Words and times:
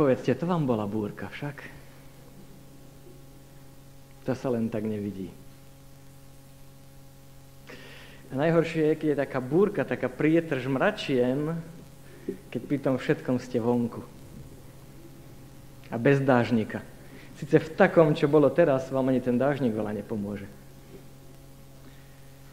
Povedzte, 0.00 0.32
to 0.32 0.48
vám 0.48 0.64
bola 0.64 0.88
búrka 0.88 1.28
však. 1.28 1.60
To 4.24 4.32
sa 4.32 4.48
len 4.48 4.72
tak 4.72 4.88
nevidí. 4.88 5.28
A 8.32 8.40
najhoršie 8.40 8.88
je, 8.88 8.94
keď 8.96 9.08
je 9.12 9.22
taká 9.28 9.44
búrka, 9.44 9.84
taká 9.84 10.08
prietrž 10.08 10.64
mračien, 10.72 11.52
keď 12.48 12.60
pri 12.64 12.78
tom 12.80 12.96
všetkom 12.96 13.36
ste 13.44 13.60
vonku. 13.60 14.00
A 15.92 16.00
bez 16.00 16.16
dážnika. 16.24 16.80
Sice 17.36 17.60
v 17.60 17.68
takom, 17.76 18.16
čo 18.16 18.24
bolo 18.24 18.48
teraz, 18.48 18.88
vám 18.88 19.12
ani 19.12 19.20
ten 19.20 19.36
dážnik 19.36 19.76
veľa 19.76 20.00
nepomôže. 20.00 20.48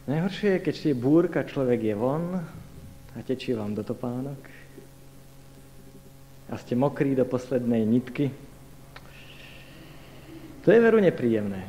Najhoršie 0.04 0.60
je, 0.60 0.64
keď 0.68 0.74
je 0.92 0.92
búrka, 0.92 1.48
človek 1.48 1.80
je 1.80 1.96
von 1.96 2.44
a 3.16 3.18
tečí 3.24 3.56
vám 3.56 3.72
do 3.72 3.80
topánok 3.80 4.57
a 6.48 6.54
ste 6.56 6.72
mokrí 6.72 7.12
do 7.12 7.28
poslednej 7.28 7.84
nitky. 7.84 8.32
To 10.64 10.72
je 10.72 10.80
veru 10.80 11.00
nepríjemné. 11.00 11.68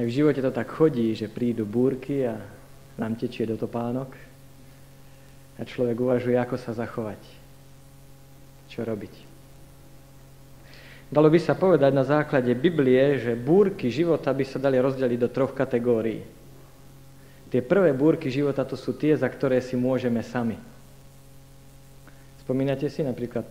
Aj 0.00 0.04
v 0.08 0.14
živote 0.16 0.40
to 0.40 0.48
tak 0.48 0.72
chodí, 0.72 1.12
že 1.12 1.28
prídu 1.28 1.68
búrky 1.68 2.24
a 2.24 2.40
nám 2.96 3.20
tečie 3.20 3.44
do 3.44 3.60
topánok 3.60 4.16
a 5.56 5.64
človek 5.64 5.96
uvažuje, 6.00 6.40
ako 6.40 6.56
sa 6.56 6.72
zachovať. 6.72 7.20
Čo 8.72 8.84
robiť. 8.88 9.28
Dalo 11.10 11.26
by 11.26 11.40
sa 11.42 11.58
povedať 11.58 11.90
na 11.90 12.06
základe 12.06 12.54
Biblie, 12.54 13.18
že 13.18 13.34
búrky 13.34 13.90
života 13.90 14.30
by 14.30 14.44
sa 14.46 14.62
dali 14.62 14.78
rozdeliť 14.78 15.18
do 15.18 15.28
troch 15.28 15.52
kategórií. 15.52 16.22
Tie 17.50 17.60
prvé 17.66 17.90
búrky 17.90 18.30
života 18.30 18.62
to 18.62 18.78
sú 18.78 18.94
tie, 18.94 19.18
za 19.18 19.26
ktoré 19.26 19.58
si 19.58 19.74
môžeme 19.74 20.22
sami. 20.22 20.69
Spomínate 22.50 22.90
si 22.90 23.06
napríklad, 23.06 23.46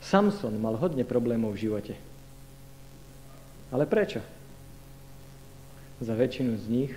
Samson 0.00 0.56
mal 0.56 0.80
hodne 0.80 1.04
problémov 1.04 1.52
v 1.52 1.68
živote. 1.68 1.92
Ale 3.68 3.84
prečo? 3.84 4.24
Za 6.00 6.16
väčšinu 6.16 6.56
z 6.56 6.64
nich 6.72 6.92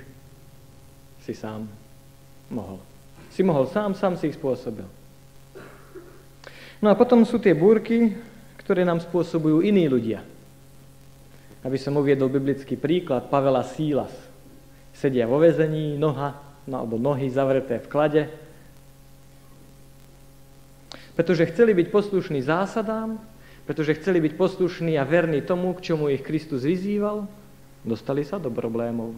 si 1.28 1.36
sám 1.36 1.68
mohol. 2.48 2.80
Si 3.36 3.44
mohol 3.44 3.68
sám, 3.68 4.00
sám 4.00 4.16
si 4.16 4.32
ich 4.32 4.40
spôsobil. 4.40 4.88
No 6.80 6.88
a 6.88 6.96
potom 6.96 7.28
sú 7.28 7.36
tie 7.36 7.52
búrky, 7.52 8.16
ktoré 8.64 8.88
nám 8.88 9.04
spôsobujú 9.04 9.68
iní 9.68 9.92
ľudia. 9.92 10.24
Aby 11.68 11.76
som 11.84 12.00
uviedol 12.00 12.32
biblický 12.32 12.80
príklad, 12.80 13.28
Pavela 13.28 13.68
Sílas. 13.68 14.16
Sedia 14.96 15.28
vo 15.28 15.36
vezení, 15.36 16.00
noha, 16.00 16.40
no, 16.64 16.80
alebo 16.80 16.96
nohy 16.96 17.28
zavreté 17.28 17.76
v 17.84 17.92
klade, 17.92 18.47
pretože 21.18 21.50
chceli 21.50 21.74
byť 21.74 21.90
poslušní 21.90 22.46
zásadám, 22.46 23.18
pretože 23.66 23.98
chceli 23.98 24.22
byť 24.22 24.38
poslušní 24.38 25.02
a 25.02 25.04
verní 25.04 25.42
tomu, 25.42 25.74
k 25.74 25.82
čomu 25.82 26.14
ich 26.14 26.22
Kristus 26.22 26.62
vyzýval, 26.62 27.26
dostali 27.82 28.22
sa 28.22 28.38
do 28.38 28.54
problémov. 28.54 29.18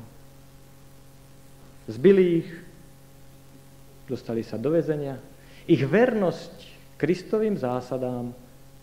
Zbili 1.91 2.23
ich, 2.39 2.49
dostali 4.07 4.47
sa 4.47 4.55
do 4.55 4.71
väzenia. 4.71 5.19
Ich 5.67 5.83
vernosť 5.83 6.55
Kristovým 6.95 7.59
zásadám 7.59 8.31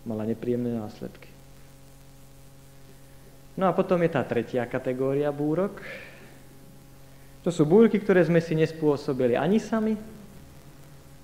mala 0.05 0.29
nepríjemné 0.29 0.77
následky. 0.77 1.33
No 3.57 3.65
a 3.65 3.73
potom 3.73 3.97
je 4.05 4.13
tá 4.13 4.21
tretia 4.29 4.69
kategória 4.69 5.33
búrok. 5.33 5.81
To 7.41 7.49
sú 7.49 7.65
búrky, 7.65 7.97
ktoré 7.97 8.21
sme 8.29 8.45
si 8.45 8.53
nespôsobili 8.53 9.41
ani 9.41 9.57
sami, 9.57 9.97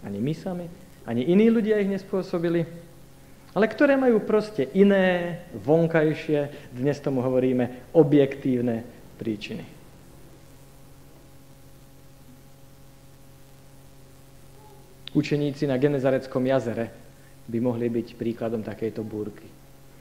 ani 0.00 0.18
my 0.18 0.32
sami, 0.32 0.81
ani 1.06 1.22
iní 1.26 1.50
ľudia 1.50 1.82
ich 1.82 1.90
nespôsobili, 1.90 2.66
ale 3.52 3.68
ktoré 3.68 4.00
majú 4.00 4.24
proste 4.24 4.64
iné, 4.72 5.44
vonkajšie, 5.52 6.72
dnes 6.72 6.96
tomu 7.04 7.20
hovoríme, 7.20 7.92
objektívne 7.92 8.86
príčiny. 9.20 9.64
Učeníci 15.12 15.68
na 15.68 15.76
Genezareckom 15.76 16.40
jazere 16.48 16.88
by 17.44 17.58
mohli 17.60 17.92
byť 17.92 18.16
príkladom 18.16 18.64
takejto 18.64 19.04
búrky. 19.04 19.44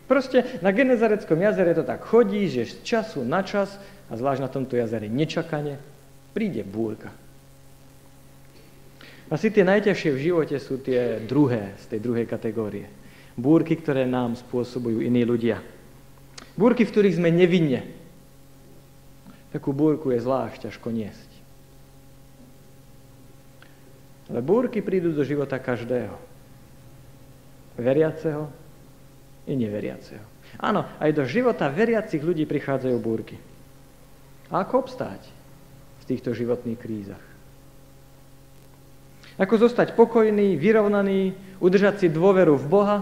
Proste 0.07 0.59
na 0.63 0.71
Genezareckom 0.71 1.35
jazere 1.35 1.75
to 1.75 1.83
tak 1.83 2.07
chodí, 2.07 2.47
že 2.47 2.67
z 2.67 2.75
času 2.83 3.27
na 3.27 3.43
čas, 3.43 3.75
a 4.07 4.15
zvlášť 4.15 4.43
na 4.43 4.51
tomto 4.51 4.79
jazere 4.79 5.11
nečakane, 5.11 5.75
príde 6.31 6.63
búrka. 6.63 7.11
Asi 9.31 9.47
tie 9.47 9.63
najťažšie 9.63 10.11
v 10.11 10.23
živote 10.27 10.59
sú 10.59 10.75
tie 10.83 11.23
druhé, 11.23 11.71
z 11.79 11.95
tej 11.95 11.99
druhej 12.03 12.27
kategórie. 12.27 12.91
Búrky, 13.39 13.79
ktoré 13.79 14.03
nám 14.03 14.35
spôsobujú 14.35 14.99
iní 14.99 15.23
ľudia. 15.23 15.63
Búrky, 16.59 16.83
v 16.83 16.91
ktorých 16.91 17.15
sme 17.15 17.31
nevinne. 17.31 17.87
Takú 19.55 19.71
búrku 19.71 20.11
je 20.11 20.19
zvlášť 20.19 20.67
ťažko 20.67 20.91
niesť. 20.91 21.29
Ale 24.27 24.43
búrky 24.43 24.83
prídu 24.83 25.15
do 25.15 25.23
života 25.23 25.55
každého. 25.63 26.19
Veriaceho 27.79 28.51
i 29.47 29.55
neveriaceho. 29.55 30.27
Áno, 30.59 30.83
aj 30.99 31.11
do 31.15 31.23
života 31.23 31.71
veriacich 31.71 32.19
ľudí 32.19 32.43
prichádzajú 32.43 32.97
búrky. 32.99 33.39
A 34.51 34.67
ako 34.67 34.83
obstáť 34.83 35.23
v 36.03 36.07
týchto 36.11 36.35
životných 36.35 36.75
krízach? 36.75 37.30
Ako 39.39 39.55
zostať 39.55 39.95
pokojný, 39.95 40.59
vyrovnaný, 40.59 41.35
udržať 41.63 42.03
si 42.03 42.07
dôveru 42.11 42.59
v 42.59 42.65
Boha, 42.67 42.97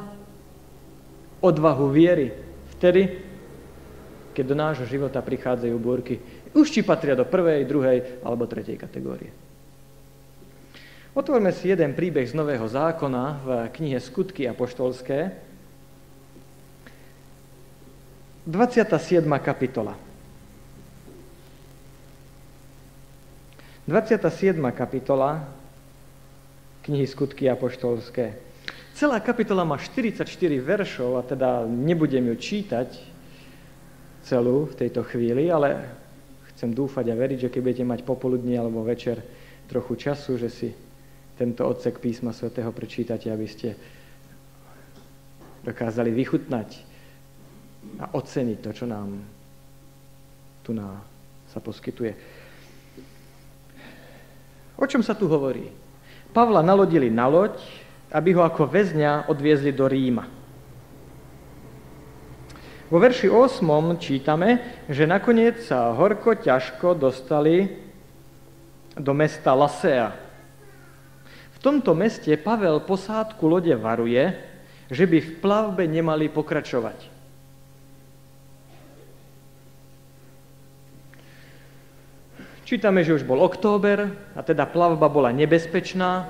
odvahu 1.39 1.87
viery 1.89 2.35
vtedy, 2.77 3.23
keď 4.35 4.43
do 4.45 4.55
nášho 4.55 4.85
života 4.87 5.23
prichádzajú 5.23 5.75
búrky. 5.79 6.19
Už 6.53 6.69
či 6.69 6.85
patria 6.85 7.15
do 7.17 7.25
prvej, 7.25 7.65
druhej 7.65 8.23
alebo 8.23 8.47
tretej 8.47 8.77
kategórie. 8.79 9.31
Otvorme 11.17 11.49
si 11.51 11.67
jeden 11.67 11.97
príbeh 11.97 12.23
z 12.29 12.37
Nového 12.37 12.63
zákona 12.69 13.23
v 13.41 13.49
knihe 13.75 13.97
Skutky 13.97 14.45
apoštolské. 14.45 15.33
27. 18.47 19.25
kapitola. 19.41 19.97
27. 23.89 24.55
kapitola 24.71 25.58
knihy 26.89 27.05
Skutky 27.05 27.45
apoštolské. 27.45 28.33
Celá 28.97 29.21
kapitola 29.21 29.61
má 29.61 29.77
44 29.77 30.25
veršov 30.57 31.21
a 31.21 31.23
teda 31.23 31.69
nebudem 31.69 32.33
ju 32.33 32.35
čítať 32.35 32.89
celú 34.25 34.65
v 34.65 34.75
tejto 34.75 35.05
chvíli, 35.05 35.53
ale 35.53 35.85
chcem 36.51 36.73
dúfať 36.73 37.13
a 37.13 37.15
veriť, 37.15 37.47
že 37.47 37.51
keď 37.53 37.61
budete 37.61 37.85
mať 37.85 37.99
popoludní 38.03 38.57
alebo 38.57 38.83
večer 38.83 39.21
trochu 39.69 39.95
času, 39.95 40.35
že 40.35 40.49
si 40.49 40.69
tento 41.37 41.63
odsek 41.63 42.01
písma 42.01 42.35
svätého 42.35 42.73
prečítate, 42.73 43.31
aby 43.31 43.47
ste 43.47 43.77
dokázali 45.63 46.11
vychutnať 46.11 46.69
a 48.03 48.05
oceniť 48.17 48.57
to, 48.59 48.71
čo 48.75 48.85
nám 48.89 49.23
tu 50.65 50.75
na, 50.75 50.99
sa 51.47 51.63
poskytuje. 51.63 52.11
O 54.75 54.85
čom 54.89 54.99
sa 54.99 55.15
tu 55.15 55.31
hovorí? 55.31 55.88
Pavla 56.29 56.61
nalodili 56.61 57.09
na 57.09 57.25
loď, 57.25 57.57
aby 58.13 58.33
ho 58.37 58.45
ako 58.45 58.69
väzňa 58.69 59.29
odviezli 59.29 59.73
do 59.73 59.85
Ríma. 59.89 60.25
Vo 62.89 62.97
verši 62.97 63.29
8 63.29 64.01
čítame, 64.01 64.81
že 64.89 65.05
nakoniec 65.05 65.61
sa 65.61 65.93
horko 65.93 66.33
ťažko 66.33 66.97
dostali 66.97 67.69
do 68.97 69.13
mesta 69.13 69.53
Lasea. 69.53 70.09
V 71.53 71.57
tomto 71.61 71.93
meste 71.93 72.33
Pavel 72.33 72.81
posádku 72.81 73.45
lode 73.45 73.73
varuje, 73.77 74.33
že 74.89 75.05
by 75.05 75.17
v 75.21 75.31
plavbe 75.37 75.85
nemali 75.85 76.33
pokračovať. 76.33 77.18
Čítame, 82.69 83.01
že 83.01 83.17
už 83.17 83.25
bol 83.25 83.41
október 83.41 84.13
a 84.37 84.45
teda 84.45 84.69
plavba 84.69 85.09
bola 85.09 85.33
nebezpečná. 85.33 86.29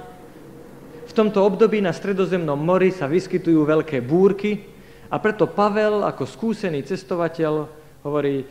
V 1.03 1.11
tomto 1.11 1.43
období 1.43 1.83
na 1.83 1.91
stredozemnom 1.91 2.55
mori 2.55 2.95
sa 2.95 3.11
vyskytujú 3.11 3.67
veľké 3.67 3.99
búrky 3.99 4.63
a 5.11 5.19
preto 5.19 5.51
Pavel 5.51 5.99
ako 6.07 6.23
skúsený 6.23 6.87
cestovateľ 6.87 7.67
hovorí, 8.07 8.47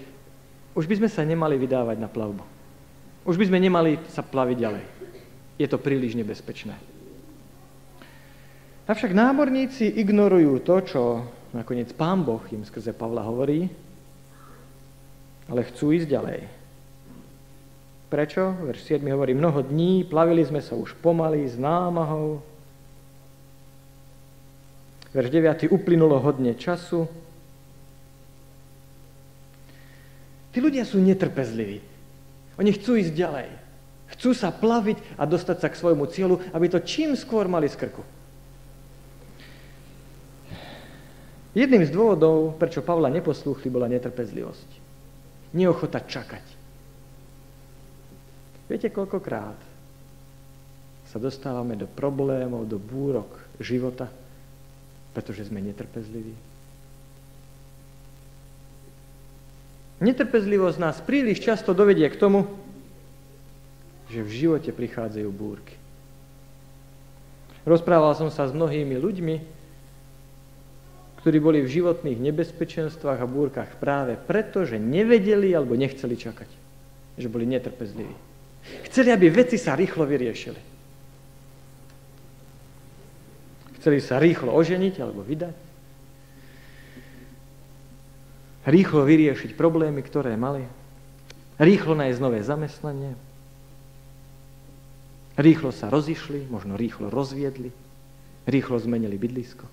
už 0.77 0.85
by 0.85 1.01
sme 1.01 1.09
sa 1.09 1.25
nemali 1.25 1.57
vydávať 1.57 1.97
na 1.97 2.13
plavbu. 2.13 2.45
Už 3.25 3.41
by 3.41 3.49
sme 3.49 3.57
nemali 3.57 3.97
sa 4.13 4.21
plaviť 4.21 4.57
ďalej. 4.61 4.85
Je 5.57 5.65
to 5.65 5.81
príliš 5.81 6.13
nebezpečné. 6.13 6.77
Avšak 8.85 9.17
námorníci 9.17 9.97
ignorujú 9.97 10.61
to, 10.61 10.77
čo 10.85 11.03
nakoniec 11.57 11.89
pán 11.97 12.21
Boh 12.21 12.45
im 12.53 12.69
skrze 12.69 12.93
Pavla 12.93 13.25
hovorí, 13.25 13.65
ale 15.49 15.65
chcú 15.73 15.97
ísť 15.97 16.13
ďalej. 16.13 16.58
Prečo? 18.09 18.57
Verš 18.65 18.97
7 18.97 19.05
hovorí, 19.13 19.37
mnoho 19.37 19.61
dní, 19.61 20.01
plavili 20.09 20.41
sme 20.41 20.65
sa 20.65 20.73
už 20.73 20.97
pomaly 21.05 21.45
s 21.45 21.61
námahou. 21.61 22.41
Verš 25.13 25.29
9. 25.29 25.69
Uplynulo 25.69 26.17
hodne 26.17 26.57
času. 26.57 27.05
Tí 30.53 30.59
ľudia 30.65 30.89
sú 30.89 30.97
netrpezliví. 31.05 31.85
Oni 32.57 32.71
chcú 32.73 32.97
ísť 32.97 33.13
ďalej. 33.13 33.49
Chcú 34.17 34.33
sa 34.33 34.49
plaviť 34.49 35.21
a 35.21 35.29
dostať 35.29 35.57
sa 35.61 35.69
k 35.69 35.79
svojmu 35.79 36.09
cieľu, 36.09 36.41
aby 36.57 36.67
to 36.73 36.81
čím 36.81 37.13
skôr 37.13 37.45
mali 37.45 37.69
z 37.69 37.77
krku. 37.77 38.01
Jedným 41.53 41.85
z 41.85 41.93
dôvodov, 41.93 42.57
prečo 42.57 42.81
Pavla 42.81 43.13
neposlúchli, 43.13 43.69
bola 43.69 43.85
netrpezlivosť. 43.93 44.69
Neochota 45.53 46.01
čakať. 46.01 46.58
Viete, 48.69 48.93
koľkokrát 48.93 49.57
sa 51.09 51.17
dostávame 51.17 51.73
do 51.73 51.89
problémov, 51.89 52.69
do 52.69 52.77
búrok 52.77 53.33
života, 53.57 54.13
pretože 55.17 55.49
sme 55.49 55.65
netrpezliví. 55.65 56.37
Netrpezlivosť 59.99 60.79
nás 60.79 61.01
príliš 61.03 61.43
často 61.43 61.73
dovedie 61.75 62.07
k 62.07 62.21
tomu, 62.21 62.47
že 64.13 64.23
v 64.23 64.31
živote 64.31 64.71
prichádzajú 64.71 65.29
búrky. 65.33 65.75
Rozprával 67.67 68.15
som 68.15 68.29
sa 68.31 68.47
s 68.47 68.55
mnohými 68.55 68.95
ľuďmi, 68.95 69.37
ktorí 71.25 71.39
boli 71.43 71.61
v 71.65 71.73
životných 71.83 72.21
nebezpečenstvách 72.21 73.21
a 73.21 73.27
búrkach 73.27 73.75
práve 73.77 74.15
preto, 74.15 74.63
že 74.63 74.79
nevedeli 74.79 75.51
alebo 75.53 75.75
nechceli 75.75 76.15
čakať. 76.15 76.49
Že 77.19 77.29
boli 77.29 77.45
netrpezliví. 77.51 78.28
Chceli, 78.89 79.13
aby 79.13 79.29
veci 79.31 79.61
sa 79.61 79.77
rýchlo 79.77 80.09
vyriešili. 80.09 80.61
Chceli 83.79 83.99
sa 84.03 84.19
rýchlo 84.19 84.51
oženiť 84.53 84.95
alebo 84.99 85.23
vydať. 85.23 85.57
Rýchlo 88.69 89.01
vyriešiť 89.07 89.55
problémy, 89.55 90.03
ktoré 90.03 90.37
mali. 90.37 90.67
Rýchlo 91.57 91.97
nájsť 91.97 92.19
nové 92.21 92.45
zamestnanie. 92.45 93.17
Rýchlo 95.39 95.71
sa 95.71 95.87
rozišli, 95.89 96.51
možno 96.51 96.75
rýchlo 96.75 97.09
rozviedli. 97.09 97.71
Rýchlo 98.45 98.77
zmenili 98.83 99.15
bydlisko. 99.15 99.65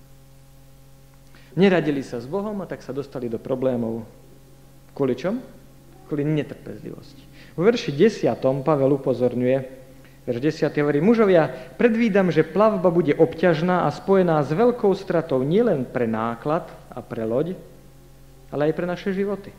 Neradili 1.55 2.03
sa 2.03 2.19
s 2.19 2.27
Bohom 2.27 2.59
a 2.61 2.69
tak 2.69 2.83
sa 2.83 2.91
dostali 2.91 3.31
do 3.31 3.39
problémov. 3.41 4.05
Kvôli 4.93 5.15
čom? 5.17 5.41
Kvôli 6.05 6.27
netrpezlivosti. 6.27 7.34
V 7.55 7.59
verši 7.63 7.95
10. 7.95 8.35
Pavel 8.63 8.91
upozorňuje, 8.99 9.85
Verš 10.25 10.41
10. 10.41 10.73
hovorí, 10.81 11.05
mužovia, 11.05 11.53
predvídam, 11.77 12.33
že 12.33 12.41
plavba 12.41 12.89
bude 12.89 13.13
obťažná 13.13 13.85
a 13.85 13.93
spojená 13.93 14.41
s 14.41 14.49
veľkou 14.49 14.89
stratou 14.97 15.45
nielen 15.45 15.85
pre 15.85 16.09
náklad 16.09 16.65
a 16.89 16.97
pre 17.05 17.21
loď, 17.21 17.53
ale 18.49 18.65
aj 18.69 18.73
pre 18.73 18.89
naše 18.89 19.13
životy. 19.13 19.53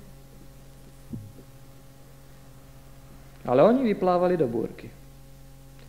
Ale 3.46 3.62
oni 3.62 3.87
vyplávali 3.87 4.34
do 4.34 4.50
búrky. 4.50 4.90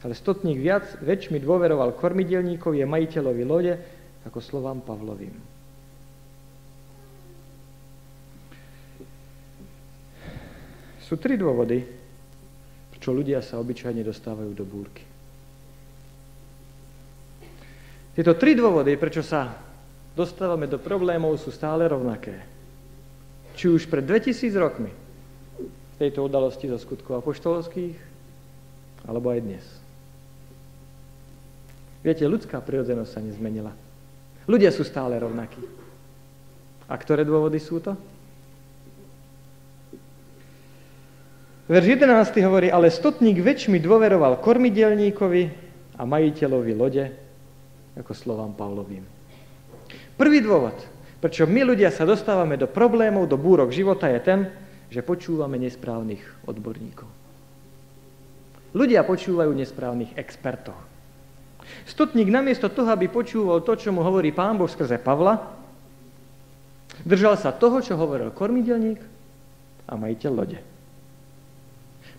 Ale 0.06 0.13
stotník 0.13 0.62
viac 0.62 0.86
väčšmi 1.01 1.42
dôveroval 1.42 1.98
kormidelníkovi 1.98 2.86
a 2.86 2.92
majiteľovi 2.94 3.44
lode 3.50 3.74
ako 4.30 4.38
slovám 4.38 4.86
Pavlovým. 4.86 5.33
Sú 11.01 11.18
tri 11.18 11.33
dôvody, 11.33 11.96
čo 13.07 13.15
ľudia 13.15 13.39
sa 13.39 13.56
obyčajne 13.63 14.04
dostávajú 14.04 14.51
do 14.51 14.68
búrky. 14.68 15.00
Tieto 18.12 18.36
tri 18.36 18.51
dôvody, 18.51 19.00
prečo 19.00 19.24
sa 19.24 19.56
dostávame 20.12 20.68
do 20.68 20.75
problémov, 20.75 21.39
sú 21.39 21.48
stále 21.48 21.88
rovnaké. 21.88 22.44
Či 23.56 23.71
už 23.71 23.88
pred 23.88 24.04
2000 24.04 24.51
rokmi 24.59 24.92
tejto 25.95 26.19
udalosti 26.19 26.68
zo 26.68 26.75
skutkov 26.75 27.24
apoštolských, 27.24 27.95
alebo 29.07 29.31
aj 29.31 29.39
dnes. 29.39 29.63
Viete, 32.03 32.27
ľudská 32.27 32.60
prirodzenosť 32.60 33.12
sa 33.15 33.24
nezmenila. 33.24 33.71
Ľudia 34.51 34.75
sú 34.75 34.83
stále 34.83 35.15
rovnakí. 35.15 35.63
A 36.92 36.94
ktoré 37.00 37.24
dôvody 37.24 37.63
sú 37.63 37.80
to? 37.80 37.95
Verš 41.67 41.99
11 41.99 42.47
hovorí, 42.47 42.71
ale 42.71 42.87
stotník 42.87 43.43
väčšmi 43.43 43.83
dôveroval 43.83 44.39
kormidelníkovi 44.39 45.43
a 45.99 46.07
majiteľovi 46.07 46.71
lode 46.71 47.11
ako 47.99 48.13
slovám 48.15 48.55
Pavlovým. 48.55 49.03
Prvý 50.15 50.39
dôvod, 50.39 50.79
prečo 51.19 51.43
my 51.43 51.67
ľudia 51.67 51.91
sa 51.91 52.07
dostávame 52.07 52.55
do 52.55 52.71
problémov, 52.71 53.27
do 53.27 53.35
búrok 53.35 53.75
života 53.75 54.07
je 54.07 54.19
ten, 54.23 54.39
že 54.87 55.03
počúvame 55.03 55.59
nesprávnych 55.59 56.23
odborníkov. 56.47 57.09
Ľudia 58.71 59.03
počúvajú 59.03 59.51
nesprávnych 59.51 60.15
expertov. 60.15 60.77
Stotník 61.83 62.31
namiesto 62.31 62.71
toho, 62.71 62.87
aby 62.95 63.11
počúval 63.11 63.59
to, 63.59 63.75
čo 63.75 63.91
mu 63.91 63.99
hovorí 64.07 64.31
pán 64.31 64.55
Boh 64.55 64.71
skrze 64.71 64.95
Pavla, 65.03 65.51
držal 67.03 67.35
sa 67.35 67.51
toho, 67.51 67.83
čo 67.83 67.99
hovoril 67.99 68.31
kormidelník 68.31 69.03
a 69.83 69.99
majiteľ 69.99 70.31
lode. 70.31 70.76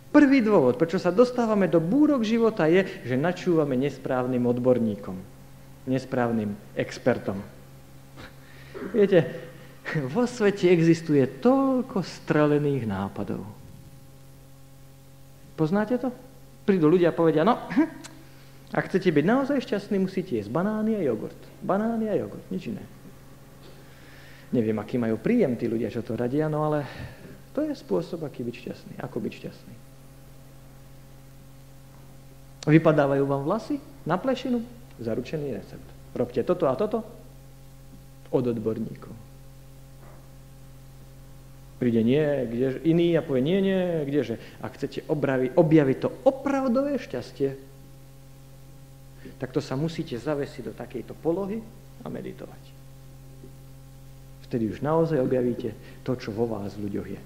Prvý 0.09 0.41
dôvod, 0.41 0.81
prečo 0.81 0.97
sa 0.97 1.13
dostávame 1.13 1.69
do 1.69 1.85
búrok 1.85 2.25
života, 2.25 2.65
je, 2.65 2.89
že 3.05 3.21
načúvame 3.21 3.77
nesprávnym 3.77 4.41
odborníkom, 4.49 5.17
nesprávnym 5.85 6.57
expertom. 6.73 7.45
Viete, 8.97 9.29
vo 10.09 10.25
svete 10.25 10.73
existuje 10.73 11.25
toľko 11.45 12.01
strelených 12.01 12.89
nápadov. 12.89 13.45
Poznáte 15.61 16.01
to? 16.01 16.09
Prídu 16.65 16.89
ľudia 16.89 17.13
a 17.13 17.17
povedia, 17.17 17.45
no, 17.45 17.57
ak 18.69 18.85
chcete 18.89 19.09
byť 19.13 19.25
naozaj 19.25 19.65
šťastní, 19.65 19.97
musíte 20.01 20.37
jesť 20.37 20.53
banány 20.53 20.97
a 20.97 21.05
jogurt. 21.05 21.37
Banány 21.65 22.13
a 22.13 22.15
jogurt, 22.17 22.45
nič 22.53 22.69
iné. 22.69 22.85
Neviem, 24.53 24.77
aký 24.81 24.97
majú 24.97 25.21
príjem 25.21 25.57
tí 25.57 25.69
ľudia, 25.69 25.93
čo 25.93 26.01
to 26.01 26.17
radia, 26.17 26.49
no 26.49 26.65
ale 26.65 26.89
to 27.53 27.65
je 27.65 27.73
spôsob, 27.77 28.25
aký 28.25 28.45
byť 28.45 28.55
šťastný, 28.57 28.95
ako 29.01 29.21
byť 29.21 29.33
šťastný. 29.37 29.75
Vypadávajú 32.69 33.25
vám 33.25 33.49
vlasy 33.49 33.81
na 34.05 34.21
plešinu? 34.21 34.61
Zaručený 35.01 35.57
recept. 35.57 35.89
Robte 36.13 36.45
toto 36.45 36.69
a 36.69 36.77
toto 36.77 37.01
od 38.29 38.45
odborníkov. 38.45 39.13
Príde 41.79 42.03
nie, 42.03 42.21
kdeže, 42.51 42.79
iný 42.85 43.15
a 43.15 43.23
povie 43.23 43.41
nie, 43.41 43.59
nie, 43.63 43.81
kdeže. 44.05 44.61
Ak 44.61 44.75
chcete 44.77 45.07
obravi, 45.07 45.55
objaviť 45.55 45.97
to 46.03 46.09
opravdové 46.27 46.99
šťastie, 46.99 47.55
tak 49.39 49.55
to 49.55 49.63
sa 49.63 49.79
musíte 49.79 50.19
zavesiť 50.19 50.63
do 50.69 50.73
takejto 50.75 51.15
polohy 51.23 51.63
a 52.03 52.07
meditovať. 52.11 52.63
Vtedy 54.51 54.75
už 54.75 54.83
naozaj 54.83 55.23
objavíte 55.23 55.73
to, 56.03 56.19
čo 56.19 56.35
vo 56.35 56.51
vás 56.51 56.75
ľuďoch 56.75 57.09
je. 57.15 57.21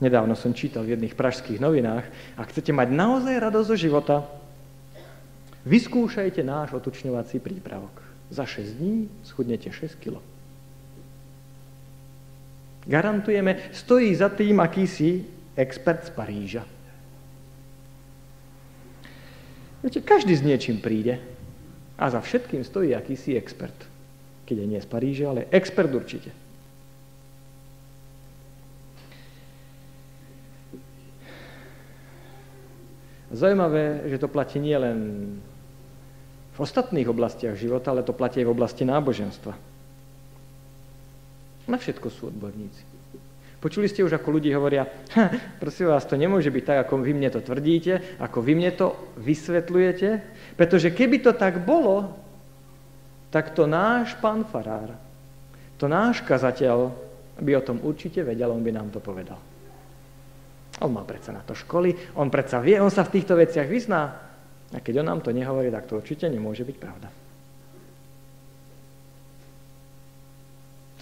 Nedávno 0.00 0.32
som 0.32 0.56
čítal 0.56 0.88
v 0.88 0.96
jedných 0.96 1.12
pražských 1.12 1.60
novinách, 1.60 2.08
ak 2.40 2.48
chcete 2.48 2.72
mať 2.72 2.88
naozaj 2.88 3.36
radosť 3.36 3.68
zo 3.68 3.76
života, 3.76 4.16
vyskúšajte 5.68 6.40
náš 6.40 6.72
otučňovací 6.72 7.36
prípravok. 7.36 7.92
Za 8.32 8.48
6 8.48 8.80
dní 8.80 9.12
schudnete 9.28 9.68
6 9.68 10.00
kg. 10.00 10.24
Garantujeme, 12.88 13.68
stojí 13.76 14.16
za 14.16 14.32
tým 14.32 14.56
akýsi 14.64 15.28
expert 15.52 16.08
z 16.08 16.10
Paríža. 16.16 16.64
Viete, 19.84 20.00
každý 20.00 20.32
s 20.32 20.44
niečím 20.44 20.80
príde 20.80 21.20
a 22.00 22.08
za 22.08 22.24
všetkým 22.24 22.64
stojí 22.64 22.96
akýsi 22.96 23.36
expert. 23.36 23.76
Keď 24.48 24.56
je 24.56 24.66
nie 24.66 24.80
z 24.80 24.88
Paríža, 24.88 25.28
ale 25.28 25.48
expert 25.52 25.92
určite. 25.92 26.32
Zajímavé, 33.30 34.10
že 34.10 34.18
to 34.18 34.26
platí 34.26 34.58
nie 34.58 34.74
len 34.74 34.98
v 36.54 36.58
ostatných 36.58 37.06
oblastiach 37.06 37.54
života, 37.54 37.94
ale 37.94 38.02
to 38.02 38.10
platí 38.10 38.42
aj 38.42 38.46
v 38.50 38.54
oblasti 38.54 38.82
náboženstva. 38.82 39.54
Na 41.70 41.78
všetko 41.78 42.10
sú 42.10 42.34
odborníci. 42.34 42.82
Počuli 43.60 43.86
ste 43.92 44.00
už, 44.00 44.16
ako 44.16 44.40
ľudí 44.40 44.50
hovoria, 44.56 44.88
prosím 45.62 45.92
vás, 45.92 46.08
to 46.08 46.16
nemôže 46.16 46.48
byť 46.48 46.64
tak, 46.64 46.78
ako 46.88 47.04
vy 47.04 47.12
mne 47.12 47.28
to 47.28 47.40
tvrdíte, 47.44 48.16
ako 48.16 48.40
vy 48.40 48.52
mne 48.56 48.72
to 48.72 48.96
vysvetľujete, 49.20 50.08
pretože 50.56 50.88
keby 50.90 51.20
to 51.20 51.36
tak 51.36 51.60
bolo, 51.60 52.16
tak 53.28 53.52
to 53.52 53.68
náš 53.68 54.16
pán 54.18 54.48
farár, 54.48 54.96
to 55.76 55.86
náš 55.86 56.24
kazateľ 56.24 56.88
by 57.36 57.52
o 57.56 57.62
tom 57.62 57.84
určite 57.84 58.24
vedel, 58.24 58.48
on 58.48 58.64
by 58.64 58.72
nám 58.72 58.88
to 58.88 58.98
povedal. 58.98 59.36
On 60.80 60.88
má 60.88 61.04
predsa 61.04 61.32
na 61.36 61.44
to 61.44 61.52
školy, 61.52 61.92
on 62.16 62.32
predsa 62.32 62.60
vie, 62.64 62.80
on 62.80 62.88
sa 62.88 63.04
v 63.04 63.20
týchto 63.20 63.36
veciach 63.36 63.68
vyzná. 63.68 64.02
A 64.70 64.78
keď 64.80 65.04
on 65.04 65.12
nám 65.12 65.20
to 65.20 65.34
nehovorí, 65.34 65.68
tak 65.68 65.84
to 65.90 66.00
určite 66.00 66.24
nemôže 66.30 66.64
byť 66.64 66.76
pravda. 66.80 67.08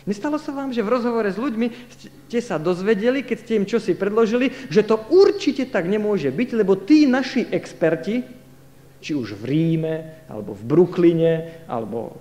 Nestalo 0.09 0.41
sa 0.41 0.57
vám, 0.57 0.73
že 0.73 0.81
v 0.81 0.89
rozhovore 0.89 1.29
s 1.29 1.37
ľuďmi 1.37 1.69
ste 1.93 2.41
sa 2.41 2.57
dozvedeli, 2.57 3.21
keď 3.21 3.37
ste 3.45 3.61
im 3.61 3.69
čosi 3.69 3.93
predložili, 3.93 4.49
že 4.73 4.81
to 4.81 4.97
určite 5.13 5.69
tak 5.69 5.85
nemôže 5.85 6.33
byť, 6.33 6.49
lebo 6.57 6.81
tí 6.81 7.05
naši 7.05 7.45
experti, 7.53 8.25
či 9.05 9.13
už 9.13 9.37
v 9.37 9.45
Ríme, 9.45 10.25
alebo 10.33 10.57
v 10.57 10.65
Brooklyne, 10.65 11.35
alebo 11.69 12.17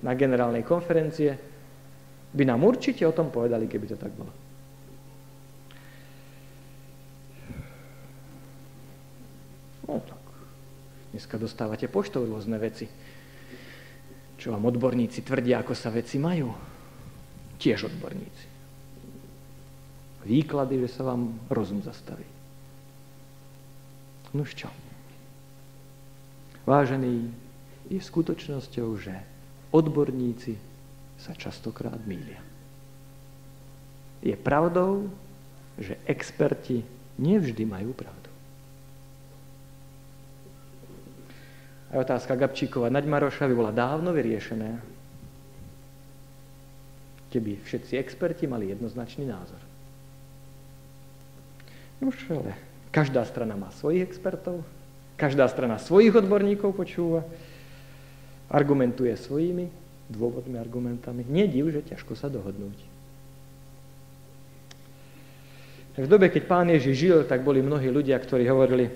na 0.00 0.16
generálnej 0.16 0.64
konferencie, 0.64 1.36
by 2.32 2.42
nám 2.48 2.64
určite 2.64 3.04
o 3.04 3.12
tom 3.12 3.28
povedali, 3.28 3.68
keby 3.68 3.86
to 3.92 4.00
tak 4.00 4.12
bolo. 4.16 4.32
No 9.84 10.00
tak, 10.00 10.24
dneska 11.12 11.40
dostávate 11.40 11.88
poštou 11.88 12.24
rôzne 12.24 12.60
veci, 12.60 12.88
čo 14.38 14.54
vám 14.54 14.68
odborníci 14.70 15.24
tvrdia, 15.26 15.60
ako 15.60 15.74
sa 15.74 15.90
veci 15.90 16.20
majú 16.20 16.52
tiež 17.58 17.90
odborníci. 17.90 18.46
Výklady, 20.28 20.84
že 20.86 20.88
sa 20.92 21.02
vám 21.08 21.34
rozum 21.50 21.82
zastaví. 21.82 22.26
No 24.36 24.44
čo? 24.44 24.68
Vážený, 26.68 27.32
je 27.88 27.96
skutočnosťou, 27.96 28.88
že 29.00 29.14
odborníci 29.72 30.60
sa 31.16 31.32
častokrát 31.32 31.98
mýlia. 32.04 32.44
Je 34.20 34.36
pravdou, 34.36 35.08
že 35.80 35.96
experti 36.04 36.84
nevždy 37.16 37.64
majú 37.64 37.94
pravdu. 37.94 38.17
A 41.88 42.04
otázka 42.04 42.36
Gabčíkova 42.36 42.92
Naďmaroša 42.92 43.48
by 43.48 43.54
bola 43.56 43.72
dávno 43.72 44.12
vyriešená, 44.12 44.76
keby 47.32 47.64
všetci 47.64 47.96
experti 47.96 48.44
mali 48.44 48.68
jednoznačný 48.72 49.24
názor. 49.24 49.60
No 51.98 52.12
ale 52.30 52.54
každá 52.92 53.24
strana 53.24 53.56
má 53.56 53.72
svojich 53.72 54.04
expertov, 54.04 54.62
každá 55.16 55.48
strana 55.48 55.80
svojich 55.80 56.14
odborníkov 56.14 56.76
počúva, 56.76 57.24
argumentuje 58.52 59.12
svojimi 59.16 59.68
dôvodmi, 60.08 60.56
argumentami. 60.56 61.24
Nie 61.28 61.44
div, 61.44 61.68
že 61.68 61.84
ťažko 61.84 62.16
sa 62.16 62.32
dohodnúť. 62.32 62.78
V 65.98 66.06
dobe, 66.06 66.30
keď 66.30 66.42
pán 66.46 66.70
Ježiš 66.70 66.94
žil, 66.94 67.18
tak 67.26 67.42
boli 67.42 67.58
mnohí 67.58 67.90
ľudia, 67.90 68.16
ktorí 68.22 68.46
hovorili, 68.46 68.86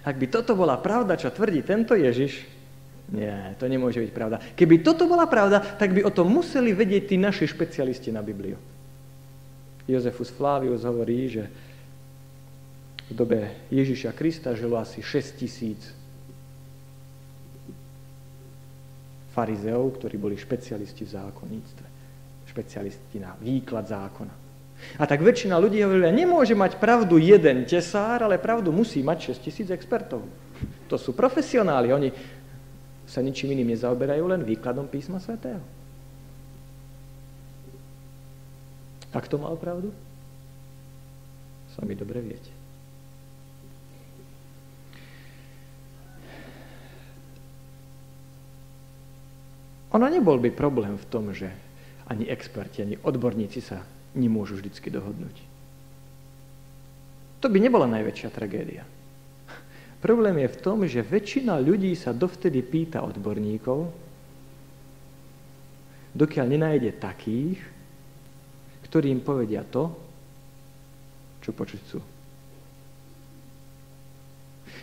ak 0.00 0.16
by 0.16 0.26
toto 0.32 0.56
bola 0.56 0.80
pravda, 0.80 1.16
čo 1.20 1.28
tvrdí 1.28 1.60
tento 1.60 1.92
Ježiš, 1.92 2.60
nie, 3.10 3.30
to 3.58 3.66
nemôže 3.66 3.98
byť 3.98 4.12
pravda. 4.14 4.38
Keby 4.54 4.86
toto 4.86 5.10
bola 5.10 5.26
pravda, 5.26 5.58
tak 5.58 5.90
by 5.90 6.06
o 6.06 6.14
tom 6.14 6.30
museli 6.30 6.70
vedieť 6.70 7.10
tí 7.10 7.16
naši 7.18 7.50
špecialisti 7.50 8.14
na 8.14 8.22
Bibliu. 8.22 8.54
Jozefus 9.90 10.30
Flavius 10.30 10.86
hovorí, 10.86 11.26
že 11.26 11.44
v 13.10 13.12
dobe 13.18 13.66
Ježiša 13.74 14.14
Krista 14.14 14.54
žilo 14.54 14.78
asi 14.78 15.02
6 15.02 15.42
tisíc 15.42 15.82
farizeov, 19.34 19.98
ktorí 19.98 20.14
boli 20.14 20.38
špecialisti 20.38 21.02
v 21.02 21.10
zákonníctve. 21.10 21.86
Špecialisti 22.46 23.18
na 23.18 23.34
výklad 23.34 23.90
zákona. 23.90 24.34
A 25.00 25.04
tak 25.08 25.24
väčšina 25.24 25.56
ľudí 25.56 25.80
hovorí, 25.80 26.04
že 26.04 26.12
nemôže 26.12 26.54
mať 26.56 26.76
pravdu 26.76 27.16
jeden 27.16 27.64
tesár, 27.64 28.20
ale 28.20 28.40
pravdu 28.40 28.72
musí 28.72 29.00
mať 29.00 29.36
6 29.36 29.44
tisíc 29.44 29.68
expertov. 29.72 30.24
To 30.88 30.96
sú 31.00 31.16
profesionáli, 31.16 31.92
oni 31.94 32.10
sa 33.08 33.24
ničím 33.24 33.54
iným 33.54 33.74
nezaoberajú, 33.74 34.24
len 34.28 34.42
výkladom 34.44 34.86
písma 34.86 35.18
svätého. 35.18 35.62
A 39.10 39.18
kto 39.18 39.42
mal 39.42 39.58
pravdu? 39.58 39.90
Sami 41.74 41.98
dobre 41.98 42.22
viete. 42.22 42.50
Ono 49.90 50.06
nebol 50.06 50.38
by 50.38 50.54
problém 50.54 50.94
v 50.94 51.08
tom, 51.10 51.34
že 51.34 51.50
ani 52.06 52.30
experti, 52.30 52.86
ani 52.86 52.94
odborníci 53.02 53.58
sa 53.58 53.82
nemôžu 54.14 54.58
vždycky 54.58 54.90
dohodnúť. 54.90 55.36
To 57.40 57.46
by 57.48 57.56
nebola 57.56 57.88
najväčšia 57.88 58.28
tragédia. 58.28 58.84
Problém 60.00 60.44
je 60.44 60.48
v 60.48 60.60
tom, 60.60 60.78
že 60.88 61.04
väčšina 61.04 61.60
ľudí 61.60 61.92
sa 61.92 62.16
dovtedy 62.16 62.64
pýta 62.64 63.04
odborníkov, 63.04 63.92
dokiaľ 66.16 66.46
nenájde 66.48 66.96
takých, 66.96 67.60
ktorí 68.88 69.12
im 69.12 69.22
povedia 69.22 69.60
to, 69.62 69.92
čo 71.44 71.52
počuť 71.52 71.78
chcú. 71.84 72.00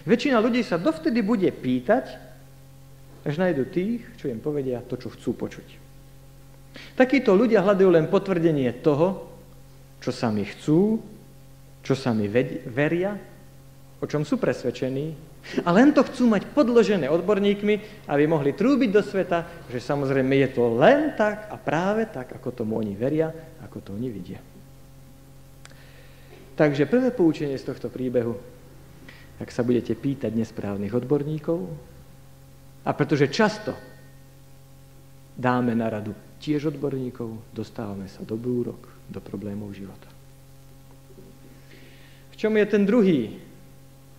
Väčšina 0.08 0.40
ľudí 0.40 0.62
sa 0.64 0.80
dovtedy 0.80 1.20
bude 1.26 1.50
pýtať, 1.50 2.06
až 3.28 3.36
nájdu 3.36 3.68
tých, 3.68 4.08
čo 4.16 4.32
im 4.32 4.40
povedia 4.40 4.80
to, 4.86 4.96
čo 4.96 5.12
chcú 5.12 5.36
počuť. 5.36 5.87
Takíto 6.98 7.34
ľudia 7.38 7.62
hľadajú 7.62 7.90
len 7.90 8.06
potvrdenie 8.10 8.70
toho, 8.82 9.30
čo 10.02 10.12
sami 10.14 10.46
chcú, 10.46 11.02
čo 11.82 11.94
sami 11.96 12.30
veria 12.68 13.18
o 13.98 14.06
čom 14.06 14.22
sú 14.22 14.38
presvedčení, 14.38 15.18
a 15.64 15.72
len 15.72 15.96
to 15.96 16.04
chcú 16.04 16.28
mať 16.28 16.52
podložené 16.52 17.08
odborníkmi, 17.08 18.06
aby 18.12 18.24
mohli 18.28 18.52
trúbiť 18.52 18.90
do 18.92 19.00
sveta, 19.00 19.66
že 19.72 19.80
samozrejme 19.80 20.36
je 20.44 20.50
to 20.52 20.76
len 20.76 21.16
tak 21.16 21.48
a 21.48 21.56
práve 21.56 22.04
tak, 22.12 22.36
ako 22.36 22.52
tomu 22.52 22.76
oni 22.78 22.94
veria, 22.94 23.32
ako 23.64 23.78
to 23.80 23.90
oni 23.96 24.10
vidia. 24.12 24.44
Takže 26.58 26.90
prvé 26.90 27.16
poučenie 27.16 27.56
z 27.56 27.74
tohto 27.74 27.88
príbehu, 27.88 28.36
ak 29.40 29.50
sa 29.54 29.64
budete 29.64 29.96
pýtať 29.96 30.36
nesprávnych 30.36 30.94
odborníkov, 30.94 31.60
a 32.84 32.90
pretože 32.92 33.32
často 33.32 33.72
dáme 35.38 35.74
na 35.78 35.88
radu 35.88 36.12
tiež 36.42 36.74
odborníkov, 36.74 37.54
dostávame 37.54 38.08
sa 38.08 38.22
do 38.22 38.38
búrok, 38.38 38.80
do 39.10 39.18
problémov 39.22 39.74
života. 39.74 40.08
V 42.34 42.36
čom 42.38 42.54
je 42.54 42.66
ten 42.70 42.86
druhý 42.86 43.48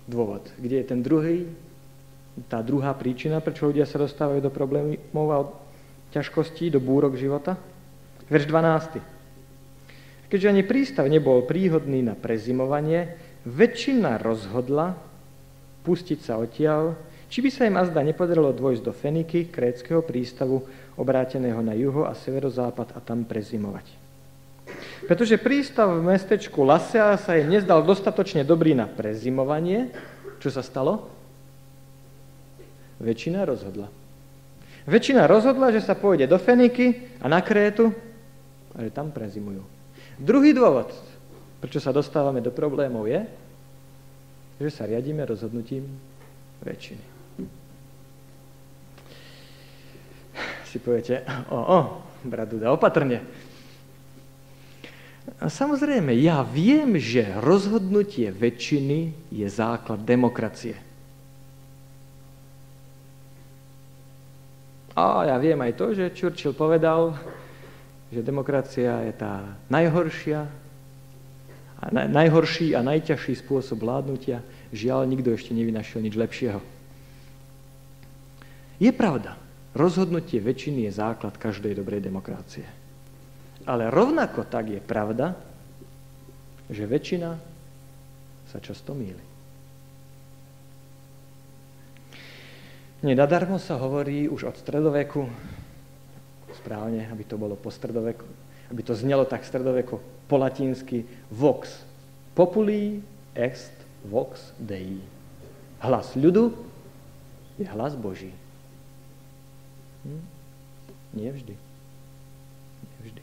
dôvod. 0.09 0.49
Kde 0.57 0.83
je 0.83 0.87
ten 0.89 1.01
druhý, 1.05 1.47
tá 2.49 2.65
druhá 2.65 2.97
príčina, 2.97 3.45
prečo 3.45 3.69
ľudia 3.69 3.85
sa 3.85 4.01
dostávajú 4.01 4.41
do 4.41 4.51
problémov 4.51 5.27
a 5.31 5.39
ťažkostí, 6.17 6.73
do 6.73 6.81
búrok 6.81 7.15
života? 7.21 7.61
Verš 8.27 8.49
12. 8.49 8.99
Keďže 10.29 10.51
ani 10.51 10.63
prístav 10.65 11.09
nebol 11.09 11.45
príhodný 11.45 12.05
na 12.05 12.17
prezimovanie, 12.17 13.17
väčšina 13.49 14.21
rozhodla 14.21 14.97
pustiť 15.85 16.19
sa 16.21 16.37
odtiaľ, 16.37 16.97
či 17.29 17.41
by 17.45 17.49
sa 17.53 17.65
im 17.69 17.77
azda 17.77 18.01
nepodarilo 18.05 18.53
dôjsť 18.53 18.83
do 18.85 18.93
Feniky, 18.93 19.49
kréckého 19.49 20.05
prístavu, 20.05 20.65
obráteného 20.99 21.63
na 21.63 21.79
juho 21.79 22.05
a 22.05 22.13
severozápad 22.13 22.93
a 22.93 22.99
tam 22.99 23.23
prezimovať. 23.23 23.87
Pretože 25.07 25.41
prístav 25.41 25.89
v 25.89 26.05
mestečku 26.13 26.61
Lasea 26.67 27.17
sa 27.17 27.39
im 27.39 27.49
nezdal 27.49 27.87
dostatočne 27.87 28.45
dobrý 28.45 28.77
na 28.77 28.85
prezimovanie. 28.85 29.95
Čo 30.43 30.53
sa 30.53 30.61
stalo? 30.61 31.09
Väčšina 32.99 33.47
rozhodla. 33.47 33.89
Väčšina 34.85 35.25
rozhodla, 35.31 35.71
že 35.71 35.81
sa 35.81 35.95
pôjde 35.95 36.27
do 36.27 36.37
Feniky 36.37 37.17
a 37.23 37.31
na 37.31 37.41
Krétu 37.41 37.95
a 38.75 38.83
že 38.83 38.91
tam 38.91 39.15
prezimujú. 39.15 39.63
Druhý 40.19 40.51
dôvod, 40.51 40.91
prečo 41.63 41.79
sa 41.79 41.95
dostávame 41.95 42.43
do 42.43 42.51
problémov, 42.51 43.07
je, 43.07 43.23
že 44.59 44.71
sa 44.75 44.85
riadíme 44.85 45.23
rozhodnutím 45.23 45.87
väčšiny. 46.61 47.18
Si 50.69 50.77
poviete, 50.77 51.25
o, 51.49 51.57
o, 51.57 51.81
brat 52.29 52.53
Duda, 52.53 52.69
opatrne. 52.69 53.25
A 55.41 55.49
samozrejme, 55.49 56.13
ja 56.21 56.45
viem, 56.45 57.01
že 57.01 57.25
rozhodnutie 57.41 58.29
väčšiny 58.33 59.33
je 59.33 59.47
základ 59.49 60.05
demokracie. 60.05 60.77
A 64.99 65.25
ja 65.31 65.37
viem 65.39 65.57
aj 65.63 65.73
to, 65.79 65.95
že 65.95 66.13
Churchill 66.13 66.53
povedal, 66.53 67.15
že 68.11 68.25
demokracia 68.25 69.09
je 69.09 69.15
tá 69.15 69.47
najhoršia, 69.71 70.49
a 71.79 71.85
najhorší 71.95 72.75
a 72.75 72.83
najťažší 72.83 73.39
spôsob 73.39 73.87
vládnutia. 73.87 74.43
Žiaľ, 74.75 75.07
nikto 75.07 75.31
ešte 75.31 75.55
nevynašiel 75.55 76.03
nič 76.03 76.19
lepšieho. 76.19 76.59
Je 78.83 78.91
pravda, 78.91 79.39
rozhodnutie 79.79 80.43
väčšiny 80.43 80.91
je 80.91 80.93
základ 80.99 81.39
každej 81.39 81.79
dobrej 81.79 82.03
demokracie. 82.03 82.67
Ale 83.63 83.89
rovnako 83.95 84.43
tak 84.51 84.75
je 84.75 84.81
pravda, 84.83 85.39
že 86.67 86.85
väčšina 86.85 87.31
sa 88.51 88.59
často 88.59 88.93
míli. 88.93 89.23
Nenadarmo 92.99 93.63
sa 93.63 93.79
hovorí 93.79 94.27
už 94.27 94.51
od 94.51 94.57
stredoveku, 94.59 95.23
správne, 96.59 97.07
aby 97.07 97.23
to 97.23 97.39
bolo 97.39 97.55
po 97.55 97.71
stredoveku, 97.71 98.27
aby 98.75 98.83
to 98.83 98.99
znelo 98.99 99.23
tak 99.23 99.47
stredoveko 99.47 100.03
po 100.27 100.37
latinsky, 100.37 101.07
vox 101.31 101.87
populi 102.35 102.99
est 103.39 103.75
vox 104.03 104.51
dei. 104.59 104.99
Hlas 105.79 106.19
ľudu 106.19 106.55
je 107.59 107.67
hlas 107.71 107.95
Boží. 107.95 108.35
Hm? 110.07 110.23
Nie 111.17 111.31
vždy. 111.33 111.55
Nie 112.85 112.99
vždy. 113.03 113.23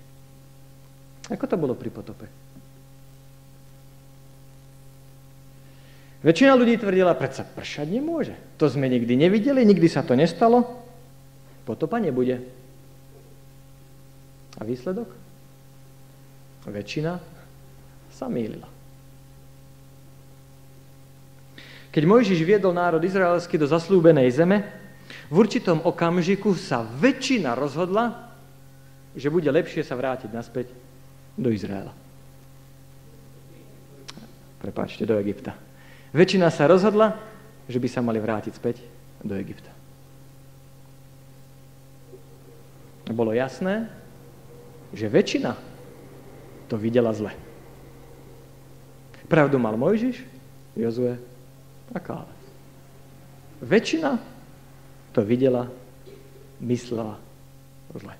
Ako 1.31 1.45
to 1.45 1.55
bolo 1.55 1.77
pri 1.77 1.93
potope? 1.93 2.25
Väčšina 6.25 6.57
ľudí 6.57 6.81
tvrdila, 6.81 7.13
predsa 7.13 7.45
pršať 7.45 7.85
nemôže. 7.85 8.33
To 8.57 8.65
sme 8.65 8.89
nikdy 8.89 9.13
nevideli, 9.13 9.61
nikdy 9.61 9.85
sa 9.85 10.01
to 10.01 10.17
nestalo. 10.17 10.65
Potopa 11.69 12.01
nebude. 12.01 12.41
A 14.57 14.61
výsledok? 14.65 15.05
Väčšina 16.65 17.21
sa 18.09 18.25
mýlila. 18.25 18.65
Keď 21.93 22.03
Mojžiš 22.03 22.41
viedol 22.41 22.73
národ 22.73 22.99
izraelský 23.05 23.55
do 23.61 23.69
zaslúbenej 23.69 24.27
zeme, 24.33 24.65
v 25.31 25.35
určitom 25.35 25.81
okamžiku 25.81 26.53
sa 26.53 26.85
väčšina 26.85 27.57
rozhodla, 27.57 28.31
že 29.15 29.31
bude 29.31 29.47
lepšie 29.47 29.81
sa 29.81 29.95
vrátiť 29.95 30.29
naspäť 30.29 30.69
do 31.39 31.49
Izraela. 31.49 31.95
Prepáčte, 34.59 35.07
do 35.07 35.15
Egypta. 35.19 35.55
Väčšina 36.15 36.51
sa 36.51 36.65
rozhodla, 36.65 37.15
že 37.67 37.79
by 37.79 37.87
sa 37.89 38.01
mali 38.01 38.19
vrátiť 38.19 38.53
späť 38.55 38.81
do 39.23 39.35
Egypta. 39.35 39.71
Bolo 43.13 43.31
jasné, 43.31 43.85
že 44.89 45.11
väčšina 45.11 45.53
to 46.65 46.75
videla 46.75 47.13
zle. 47.13 47.29
Pravdu 49.29 49.57
mal 49.61 49.77
Mojžiš, 49.77 50.21
Jozue 50.77 51.17
a 51.93 51.99
Kále. 52.01 52.29
Väčšina 53.61 54.17
to 55.15 55.23
videla, 55.23 55.71
myslela 56.59 57.15
zle. 57.95 58.15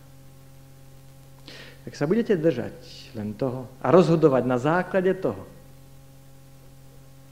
Tak 1.83 1.93
sa 1.93 2.07
budete 2.07 2.39
držať 2.39 2.73
len 3.19 3.35
toho 3.35 3.67
a 3.83 3.91
rozhodovať 3.91 4.43
na 4.47 4.55
základe 4.55 5.11
toho, 5.19 5.43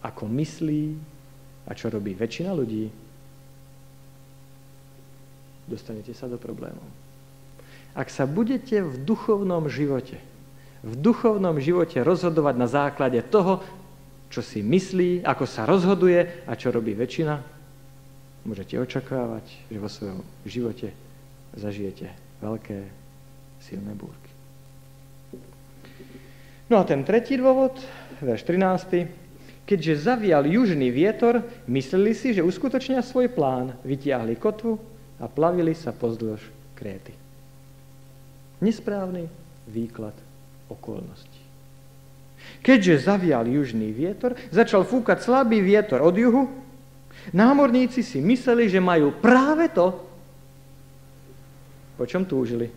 ako 0.03 0.27
myslí 0.27 1.00
a 1.63 1.72
čo 1.72 1.88
robí 1.88 2.12
väčšina 2.12 2.51
ľudí, 2.51 2.91
dostanete 5.63 6.12
sa 6.12 6.27
do 6.27 6.36
problémov. 6.36 6.84
Ak 7.96 8.12
sa 8.12 8.27
budete 8.27 8.84
v 8.84 9.00
duchovnom 9.00 9.72
živote, 9.72 10.20
v 10.84 10.93
duchovnom 11.00 11.55
živote 11.63 12.03
rozhodovať 12.03 12.55
na 12.60 12.67
základe 12.67 13.24
toho, 13.24 13.63
čo 14.27 14.43
si 14.43 14.60
myslí, 14.60 15.24
ako 15.24 15.46
sa 15.48 15.63
rozhoduje 15.63 16.43
a 16.43 16.51
čo 16.60 16.74
robí 16.74 16.91
väčšina, 16.91 17.52
môžete 18.44 18.76
očakávať, 18.80 19.46
že 19.72 19.78
vo 19.80 19.90
svojom 19.92 20.20
živote 20.44 20.92
zažijete 21.56 22.12
veľké, 22.44 22.80
silné 23.64 23.94
búrky. 23.96 24.32
No 26.68 26.80
a 26.80 26.84
ten 26.84 27.04
tretí 27.08 27.40
dôvod, 27.40 27.76
verš 28.20 28.44
13. 28.48 29.08
Keďže 29.64 30.04
zavial 30.12 30.44
južný 30.44 30.92
vietor, 30.92 31.40
mysleli 31.72 32.12
si, 32.12 32.36
že 32.36 32.44
uskutočnia 32.44 33.00
svoj 33.00 33.32
plán, 33.32 33.80
vytiahli 33.88 34.36
kotvu 34.36 34.76
a 35.24 35.26
plavili 35.32 35.72
sa 35.72 35.96
pozdĺž 35.96 36.44
Kréty. 36.75 37.16
Nesprávny 38.60 39.32
výklad 39.72 40.16
okolností. 40.68 41.40
Keďže 42.60 43.08
zavial 43.08 43.48
južný 43.48 43.96
vietor, 43.96 44.36
začal 44.51 44.84
fúkať 44.84 45.24
slabý 45.24 45.64
vietor 45.64 46.03
od 46.03 46.16
juhu, 46.16 46.63
námorníci 47.31 48.03
si 48.03 48.20
mysleli, 48.20 48.68
že 48.68 48.83
majú 48.83 49.16
práve 49.16 49.72
to, 49.72 49.96
po 51.96 52.03
čom 52.03 52.27
túžili. 52.27 52.68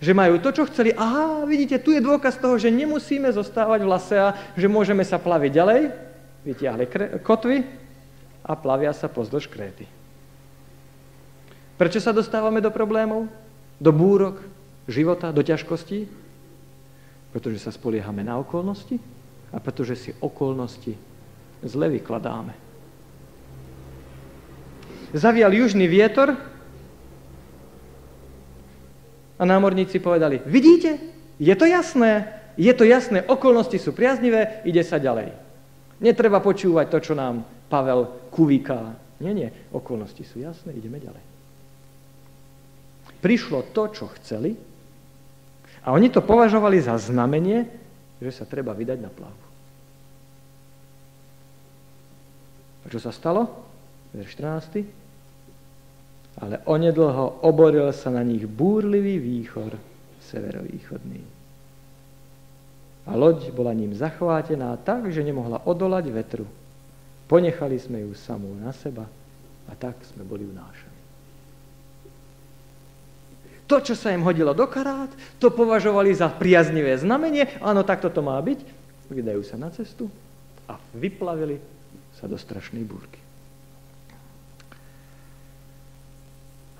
Že 0.00 0.16
majú 0.16 0.40
to, 0.40 0.50
čo 0.50 0.64
chceli. 0.66 0.96
Aha, 0.96 1.44
vidíte, 1.44 1.76
tu 1.78 1.92
je 1.92 2.00
dôkaz 2.00 2.40
toho, 2.40 2.56
že 2.56 2.72
nemusíme 2.72 3.28
zostávať 3.30 3.84
v 3.84 3.90
lase 3.92 4.16
že 4.56 4.66
môžeme 4.66 5.04
sa 5.04 5.20
plaviť 5.20 5.50
ďalej. 5.52 5.80
Vytiahli 6.40 6.84
kotvy 7.20 7.56
a 8.40 8.56
plavia 8.56 8.96
sa 8.96 9.12
pozdĺž 9.12 9.52
Kréty. 9.52 9.84
Prečo 11.76 12.00
sa 12.00 12.16
dostávame 12.16 12.64
do 12.64 12.72
problémov? 12.72 13.28
Do 13.76 13.92
búrok 13.92 14.40
života, 14.88 15.32
do 15.32 15.44
ťažkostí? 15.44 16.08
Pretože 17.30 17.60
sa 17.60 17.72
spoliehame 17.72 18.24
na 18.24 18.40
okolnosti 18.40 18.96
a 19.52 19.60
pretože 19.60 19.96
si 19.96 20.10
okolnosti 20.16 20.96
zle 21.60 21.86
vykladáme. 21.92 22.69
Zavial 25.10 25.50
južný 25.50 25.90
vietor 25.90 26.38
a 29.34 29.42
námorníci 29.42 29.98
povedali, 29.98 30.38
vidíte, 30.46 31.02
je 31.42 31.54
to 31.58 31.66
jasné, 31.66 32.30
je 32.54 32.70
to 32.70 32.86
jasné, 32.86 33.26
okolnosti 33.26 33.74
sú 33.74 33.90
priaznivé, 33.90 34.62
ide 34.62 34.86
sa 34.86 35.02
ďalej. 35.02 35.34
Netreba 35.98 36.38
počúvať 36.38 36.86
to, 36.94 36.98
čo 37.10 37.14
nám 37.18 37.42
Pavel 37.66 38.30
kuvíká. 38.30 38.94
Nie, 39.18 39.34
nie, 39.34 39.48
okolnosti 39.74 40.22
sú 40.22 40.38
jasné, 40.38 40.78
ideme 40.78 41.02
ďalej. 41.02 41.24
Prišlo 43.20 43.74
to, 43.74 43.90
čo 43.90 44.06
chceli 44.20 44.54
a 45.82 45.90
oni 45.90 46.08
to 46.08 46.22
považovali 46.22 46.78
za 46.78 46.96
znamenie, 46.96 47.66
že 48.22 48.30
sa 48.30 48.44
treba 48.46 48.76
vydať 48.76 48.98
na 49.02 49.10
plavbu. 49.10 49.46
A 52.80 52.86
čo 52.88 53.00
sa 53.02 53.12
stalo? 53.12 53.48
Verš 54.12 54.38
14 54.38 54.99
ale 56.38 56.62
onedlho 56.62 57.42
oboril 57.42 57.90
sa 57.90 58.14
na 58.14 58.22
nich 58.22 58.46
búrlivý 58.46 59.18
výchor 59.18 59.74
severovýchodný. 60.30 61.22
A 63.10 63.18
loď 63.18 63.50
bola 63.50 63.74
ním 63.74 63.90
zachvátená 63.90 64.76
tak, 64.86 65.10
že 65.10 65.26
nemohla 65.26 65.66
odolať 65.66 66.06
vetru. 66.14 66.46
Ponechali 67.26 67.80
sme 67.82 68.06
ju 68.06 68.14
samú 68.14 68.54
na 68.54 68.70
seba 68.70 69.08
a 69.66 69.72
tak 69.74 69.98
sme 70.06 70.22
boli 70.22 70.46
unášaní. 70.46 71.00
To, 73.70 73.78
čo 73.78 73.94
sa 73.94 74.10
im 74.10 74.26
hodilo 74.26 74.50
do 74.50 74.66
karát, 74.66 75.10
to 75.38 75.46
považovali 75.54 76.10
za 76.10 76.26
priaznivé 76.26 76.98
znamenie. 76.98 77.54
Áno, 77.62 77.86
takto 77.86 78.10
to 78.10 78.18
má 78.18 78.34
byť. 78.42 78.66
Vydajú 79.10 79.42
sa 79.46 79.54
na 79.54 79.70
cestu 79.70 80.10
a 80.66 80.74
vyplavili 80.94 81.62
sa 82.18 82.26
do 82.26 82.34
strašnej 82.34 82.82
búrky. 82.82 83.29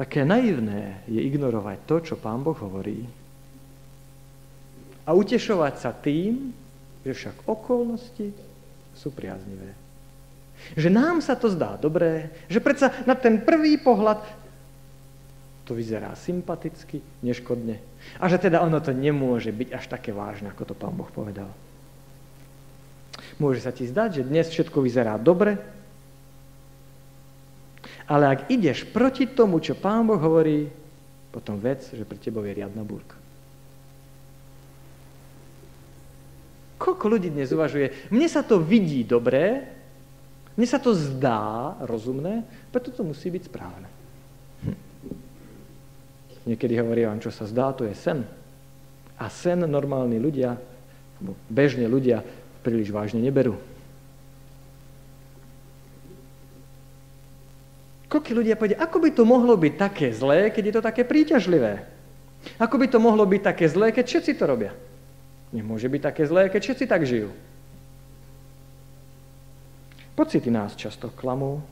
Také 0.01 0.25
naivné 0.25 1.05
je 1.05 1.21
ignorovať 1.21 1.85
to, 1.85 1.97
čo 2.01 2.15
Pán 2.17 2.41
Boh 2.41 2.57
hovorí 2.57 3.05
a 5.05 5.13
utešovať 5.13 5.75
sa 5.77 5.93
tým, 5.93 6.57
že 7.05 7.13
však 7.13 7.45
okolnosti 7.45 8.33
sú 8.97 9.09
priaznivé. 9.13 9.77
Že 10.73 10.89
nám 10.89 11.21
sa 11.21 11.37
to 11.37 11.53
zdá 11.53 11.77
dobré, 11.77 12.33
že 12.49 12.65
predsa 12.65 12.93
na 13.05 13.13
ten 13.13 13.45
prvý 13.45 13.77
pohľad 13.77 14.25
to 15.69 15.77
vyzerá 15.77 16.17
sympaticky, 16.17 17.05
neškodne. 17.21 17.77
A 18.17 18.25
že 18.33 18.41
teda 18.41 18.65
ono 18.65 18.81
to 18.81 18.97
nemôže 18.97 19.53
byť 19.53 19.69
až 19.77 19.85
také 19.85 20.17
vážne, 20.17 20.49
ako 20.49 20.73
to 20.73 20.75
pán 20.81 20.97
Boh 20.97 21.13
povedal. 21.13 21.53
Môže 23.37 23.61
sa 23.61 23.73
ti 23.73 23.85
zdať, 23.85 24.21
že 24.21 24.29
dnes 24.29 24.49
všetko 24.49 24.81
vyzerá 24.81 25.21
dobre, 25.21 25.61
ale 28.11 28.25
ak 28.27 28.41
ideš 28.51 28.91
proti 28.91 29.31
tomu, 29.31 29.63
čo 29.63 29.79
Pán 29.79 30.03
Boh 30.03 30.19
hovorí, 30.19 30.67
potom 31.31 31.63
vec, 31.63 31.87
že 31.95 32.03
pre 32.03 32.19
tebou 32.19 32.43
je 32.43 32.51
riadna 32.51 32.83
búrka. 32.83 33.15
Koľko 36.75 37.07
ľudí 37.07 37.31
dnes 37.31 37.55
uvažuje, 37.55 38.11
mne 38.11 38.27
sa 38.27 38.43
to 38.43 38.59
vidí 38.59 39.07
dobré, 39.07 39.63
mne 40.59 40.67
sa 40.67 40.83
to 40.83 40.91
zdá 40.91 41.79
rozumné, 41.87 42.43
preto 42.75 42.91
to 42.91 43.07
musí 43.07 43.31
byť 43.31 43.43
správne. 43.47 43.89
Hm. 44.67 44.79
Niekedy 46.51 46.75
hovorí 46.83 47.07
vám, 47.07 47.23
čo 47.23 47.31
sa 47.31 47.47
zdá, 47.47 47.71
to 47.71 47.87
je 47.87 47.95
sen. 47.95 48.27
A 49.21 49.31
sen 49.31 49.63
normálni 49.71 50.19
ľudia, 50.19 50.59
bežne 51.47 51.87
ľudia 51.87 52.27
príliš 52.67 52.91
vážne 52.91 53.23
neberú. 53.23 53.55
Koľko 58.11 58.43
ľudia 58.43 58.59
povedia, 58.59 58.83
ako 58.83 58.99
by 58.99 59.11
to 59.15 59.23
mohlo 59.23 59.55
byť 59.55 59.75
také 59.79 60.11
zlé, 60.11 60.51
keď 60.51 60.63
je 60.67 60.75
to 60.75 60.83
také 60.83 61.07
príťažlivé? 61.07 61.87
Ako 62.59 62.75
by 62.75 62.91
to 62.91 62.99
mohlo 62.99 63.23
byť 63.23 63.43
také 63.55 63.71
zlé, 63.71 63.95
keď 63.95 64.05
všetci 64.11 64.33
to 64.35 64.45
robia? 64.51 64.75
Nemôže 65.55 65.87
byť 65.87 66.03
také 66.03 66.27
zlé, 66.27 66.51
keď 66.51 66.61
všetci 66.63 66.85
tak 66.91 67.07
žijú. 67.07 67.31
Pocity 70.19 70.51
nás 70.51 70.75
často 70.75 71.09
klamú. 71.15 71.63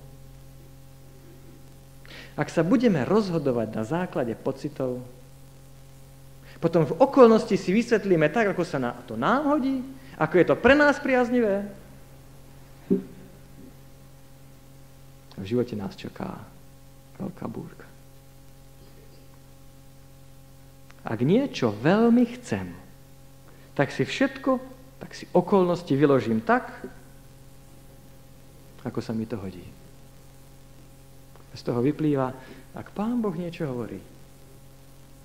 ak 2.39 2.55
sa 2.55 2.63
budeme 2.63 3.03
rozhodovať 3.03 3.69
na 3.75 3.83
základe 3.83 4.31
pocitov, 4.39 5.03
potom 6.63 6.87
v 6.87 6.95
okolnosti 7.03 7.55
si 7.59 7.71
vysvetlíme 7.75 8.31
tak, 8.31 8.55
ako 8.55 8.63
sa 8.63 8.79
na 8.79 8.95
to 9.07 9.19
nám 9.19 9.59
hodí, 9.59 9.83
ako 10.15 10.35
je 10.39 10.47
to 10.47 10.55
pre 10.55 10.79
nás 10.79 11.03
priaznivé. 11.03 11.67
V 15.39 15.45
živote 15.47 15.79
nás 15.79 15.95
čaká 15.95 16.35
veľká 17.19 17.47
búrka. 17.47 17.87
Ak 21.07 21.23
niečo 21.23 21.71
veľmi 21.71 22.27
chcem, 22.37 22.75
tak 23.79 23.95
si 23.95 24.03
všetko, 24.03 24.59
tak 24.99 25.15
si 25.15 25.31
okolnosti 25.31 25.95
vyložím 25.95 26.43
tak, 26.43 26.69
ako 28.83 28.99
sa 28.99 29.15
mi 29.15 29.25
to 29.25 29.39
hodí. 29.39 29.63
Z 31.55 31.63
toho 31.63 31.83
vyplýva, 31.83 32.35
ak 32.75 32.93
Pán 32.95 33.23
Boh 33.23 33.35
niečo 33.35 33.67
hovorí, 33.67 33.99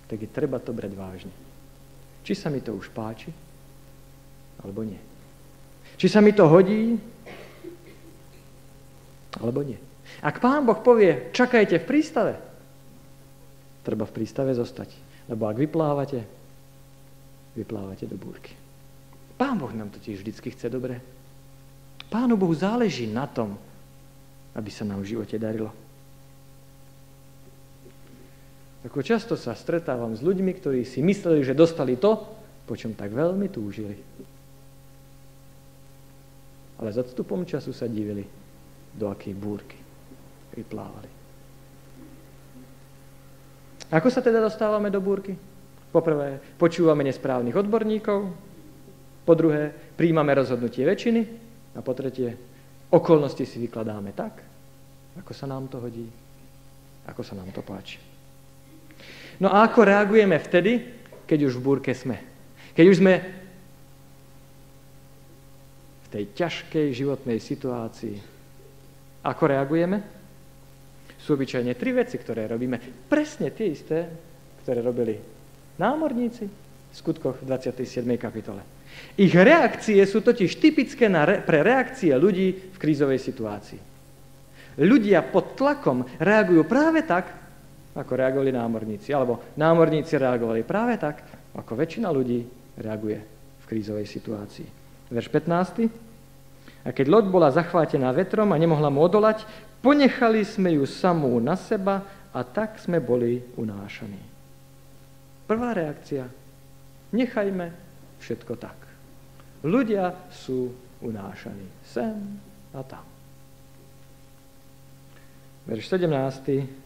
tak 0.08 0.17
je 0.21 0.30
treba 0.30 0.62
to 0.62 0.73
brať 0.73 0.93
vážne. 0.93 1.34
Či 2.23 2.34
sa 2.38 2.47
mi 2.54 2.62
to 2.62 2.78
už 2.78 2.93
páči, 2.93 3.34
alebo 4.62 4.86
nie. 4.86 5.02
Či 5.97 6.08
sa 6.08 6.21
mi 6.21 6.32
to 6.32 6.47
hodí, 6.47 6.95
alebo 9.41 9.62
nie. 9.65 9.92
Ak 10.21 10.38
Pán 10.43 10.67
Boh 10.67 10.78
povie, 10.78 11.34
čakajte 11.34 11.82
v 11.82 11.88
prístave, 11.89 12.34
treba 13.84 14.06
v 14.06 14.15
prístave 14.15 14.54
zostať. 14.54 15.13
Lebo 15.32 15.47
ak 15.47 15.56
vyplávate, 15.56 16.19
vyplávate 17.56 18.06
do 18.08 18.19
búrky. 18.19 18.52
Pán 19.39 19.60
Boh 19.60 19.71
nám 19.71 19.91
totiž 19.91 20.19
vždycky 20.19 20.52
chce 20.52 20.67
dobre. 20.67 20.99
Pánu 22.12 22.38
Bohu 22.38 22.54
záleží 22.54 23.08
na 23.10 23.26
tom, 23.26 23.58
aby 24.54 24.69
sa 24.69 24.86
nám 24.86 25.02
v 25.02 25.17
živote 25.17 25.39
darilo. 25.39 25.71
Ako 28.84 28.99
často 28.99 29.39
sa 29.39 29.56
stretávam 29.56 30.12
s 30.12 30.19
ľuďmi, 30.19 30.52
ktorí 30.60 30.84
si 30.84 30.99
mysleli, 30.99 31.39
že 31.41 31.56
dostali 31.56 31.95
to, 31.95 32.19
po 32.67 32.76
čom 32.76 32.91
tak 32.91 33.15
veľmi 33.15 33.47
túžili. 33.47 33.95
Ale 36.84 36.91
s 36.91 36.99
odstupom 36.99 37.47
času 37.47 37.71
sa 37.71 37.88
divili, 37.88 38.28
do 38.93 39.08
akej 39.08 39.34
búrky 39.34 39.83
vyplávali. 40.53 41.09
Ako 43.93 44.09
sa 44.09 44.25
teda 44.25 44.41
dostávame 44.41 44.89
do 44.89 44.97
búrky? 44.97 45.37
Poprvé, 45.93 46.41
počúvame 46.57 47.05
nesprávnych 47.05 47.53
odborníkov, 47.53 48.19
po 49.23 49.33
druhé, 49.39 49.71
príjmame 49.95 50.35
rozhodnutie 50.35 50.83
väčšiny 50.83 51.21
a 51.77 51.79
po 51.79 51.95
tretie, 51.95 52.33
okolnosti 52.91 53.45
si 53.45 53.57
vykladáme 53.61 54.11
tak, 54.11 54.43
ako 55.15 55.31
sa 55.31 55.47
nám 55.47 55.71
to 55.71 55.79
hodí, 55.79 56.09
ako 57.07 57.21
sa 57.23 57.37
nám 57.37 57.53
to 57.55 57.63
páči. 57.63 58.01
No 59.39 59.53
a 59.53 59.63
ako 59.63 59.87
reagujeme 59.87 60.37
vtedy, 60.37 60.81
keď 61.23 61.39
už 61.49 61.57
v 61.57 61.65
búrke 61.65 61.91
sme? 61.95 62.19
Keď 62.75 62.85
už 62.89 62.97
sme 62.99 63.13
v 66.03 66.07
tej 66.11 66.23
ťažkej 66.37 66.87
životnej 66.93 67.39
situácii. 67.39 68.17
Ako 69.23 69.43
reagujeme? 69.49 70.03
Sú 71.23 71.39
obyčajne 71.39 71.71
tri 71.79 71.95
veci, 71.95 72.19
ktoré 72.19 72.51
robíme. 72.51 73.07
Presne 73.07 73.55
tie 73.55 73.71
isté, 73.71 74.12
ktoré 74.59 74.83
robili 74.83 75.15
námorníci 75.79 76.43
v 76.43 76.93
skutkoch 76.93 77.39
v 77.39 77.47
27. 77.47 78.03
kapitole. 78.19 78.59
Ich 79.15 79.31
reakcie 79.31 80.03
sú 80.03 80.19
totiž 80.19 80.59
typické 80.59 81.07
na 81.07 81.23
re- 81.23 81.39
pre 81.39 81.63
reakcie 81.63 82.12
ľudí 82.12 82.75
v 82.75 82.77
krízovej 82.77 83.23
situácii. 83.23 83.79
Ľudia 84.83 85.23
pod 85.31 85.55
tlakom 85.55 86.03
reagujú 86.19 86.67
práve 86.67 87.07
tak, 87.07 87.31
ako 87.95 88.12
reagovali 88.19 88.51
námorníci. 88.51 89.13
Alebo 89.15 89.39
námorníci 89.55 90.19
reagovali 90.19 90.65
práve 90.67 90.99
tak, 90.99 91.23
ako 91.55 91.71
väčšina 91.77 92.09
ľudí 92.09 92.43
reaguje 92.77 93.19
v 93.63 93.65
krízovej 93.69 94.09
situácii. 94.09 94.67
Verš 95.13 95.29
15. 95.29 95.88
A 96.83 96.91
keď 96.91 97.05
loď 97.07 97.25
bola 97.31 97.53
zachvátená 97.53 98.12
vetrom 98.12 98.49
a 98.51 98.59
nemohla 98.59 98.89
mu 98.91 99.05
odolať, 99.05 99.45
ponechali 99.84 100.48
sme 100.48 100.80
ju 100.80 100.88
samú 100.88 101.36
na 101.43 101.60
seba 101.60 102.08
a 102.32 102.39
tak 102.41 102.80
sme 102.80 103.04
boli 103.04 103.43
unášaní. 103.60 104.24
Prvá 105.43 105.76
reakcia. 105.76 106.26
Nechajme 107.12 107.67
všetko 108.24 108.54
tak. 108.58 108.80
Ľudia 109.67 110.32
sú 110.32 110.72
unášaní 111.04 111.67
sem 111.84 112.15
a 112.74 112.82
tam. 112.82 113.04
Verš 115.67 115.96
17 115.96 116.84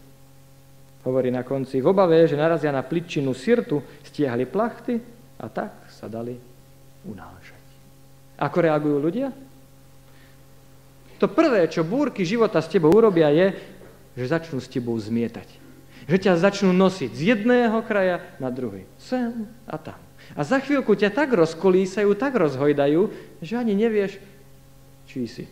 hovorí 1.07 1.31
na 1.31 1.41
konci, 1.47 1.79
v 1.79 1.87
obave, 1.87 2.27
že 2.27 2.35
narazia 2.35 2.69
na 2.69 2.83
pličinu 2.83 3.31
sirtu, 3.31 3.79
stiahli 4.03 4.43
plachty 4.43 4.99
a 5.39 5.47
tak 5.47 5.87
sa 5.87 6.11
dali 6.11 6.35
unášať. 7.07 7.63
Ako 8.37 8.57
reagujú 8.59 8.97
ľudia? 8.99 9.31
To 11.17 11.25
prvé, 11.25 11.65
čo 11.69 11.81
búrky 11.81 12.21
života 12.21 12.61
s 12.61 12.69
tebou 12.69 12.93
urobia, 12.93 13.33
je, 13.33 13.57
že 14.17 14.33
začnú 14.33 14.61
s 14.61 14.69
tebou 14.69 14.93
zmietať. 14.97 15.49
Že 16.05 16.17
ťa 16.23 16.33
začnú 16.41 16.71
nosiť 16.71 17.11
z 17.13 17.21
jedného 17.35 17.81
kraja 17.83 18.21
na 18.37 18.53
druhý. 18.53 18.85
Sem 19.01 19.49
a 19.65 19.75
tam. 19.81 19.99
A 20.35 20.41
za 20.43 20.59
chvíľku 20.59 20.93
ťa 20.93 21.13
tak 21.13 21.33
rozkolísajú, 21.33 22.13
tak 22.17 22.35
rozhojdajú, 22.35 23.09
že 23.41 23.53
ani 23.55 23.73
nevieš, 23.73 24.19
čí 25.07 25.25
si. 25.25 25.45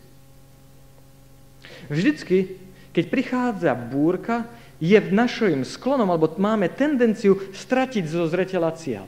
Vždycky, 1.88 2.60
keď 2.92 3.06
prichádza 3.08 3.72
búrka, 3.74 4.46
je 4.84 5.00
v 5.00 5.12
našim 5.16 5.64
sklonom, 5.64 6.12
alebo 6.12 6.28
máme 6.36 6.68
tendenciu 6.68 7.40
stratiť 7.56 8.04
zo 8.06 8.28
zreteľa 8.28 8.76
cieľ. 8.76 9.08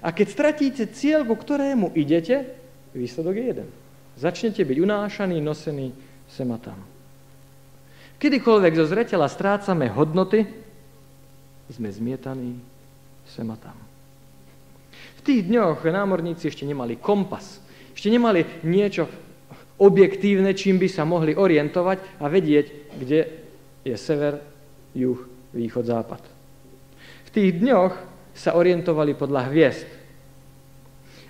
A 0.00 0.14
keď 0.14 0.26
stratíte 0.30 0.84
cieľ, 0.88 1.26
ku 1.26 1.34
ktorému 1.34 1.92
idete, 1.98 2.46
výsledok 2.94 3.34
je 3.36 3.44
jeden. 3.44 3.68
Začnete 4.20 4.60
byť 4.68 4.78
unášaní, 4.84 5.40
nosený 5.40 5.96
sem 6.28 6.44
a 6.52 6.60
tam. 6.60 6.76
Kedykoľvek 8.20 8.72
zo 8.76 8.84
zreteľa 8.84 9.32
strácame 9.32 9.88
hodnoty, 9.88 10.44
sme 11.72 11.88
zmietaní 11.88 12.60
sem 13.24 13.48
a 13.48 13.56
tam. 13.56 13.78
V 15.16 15.20
tých 15.24 15.48
dňoch 15.48 15.88
námorníci 15.88 16.52
ešte 16.52 16.68
nemali 16.68 17.00
kompas, 17.00 17.64
ešte 17.96 18.12
nemali 18.12 18.44
niečo 18.60 19.08
objektívne, 19.80 20.52
čím 20.52 20.76
by 20.76 20.88
sa 20.92 21.08
mohli 21.08 21.32
orientovať 21.32 22.20
a 22.20 22.28
vedieť, 22.28 22.66
kde 23.00 23.20
je 23.88 23.96
sever 23.96 24.44
juh, 24.92 25.16
východ, 25.56 25.88
západ. 25.88 26.20
V 27.24 27.30
tých 27.32 27.56
dňoch 27.56 27.94
sa 28.36 28.52
orientovali 28.52 29.16
podľa 29.16 29.48
hviezd. 29.48 29.99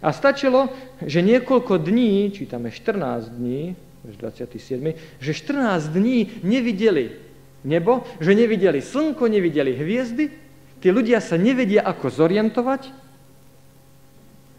A 0.00 0.12
stačilo, 0.16 0.72
že 1.04 1.20
niekoľko 1.20 1.76
dní, 1.76 2.32
čítame 2.32 2.72
14 2.72 3.36
dní, 3.36 3.76
27, 4.00 5.20
že 5.20 5.32
14 5.36 5.92
dní 5.92 6.40
nevideli 6.40 7.20
nebo, 7.60 8.08
že 8.16 8.32
nevideli 8.32 8.80
slnko, 8.80 9.28
nevideli 9.28 9.76
hviezdy, 9.76 10.32
tí 10.80 10.88
ľudia 10.88 11.20
sa 11.20 11.36
nevedia, 11.36 11.84
ako 11.84 12.08
zorientovať. 12.08 12.88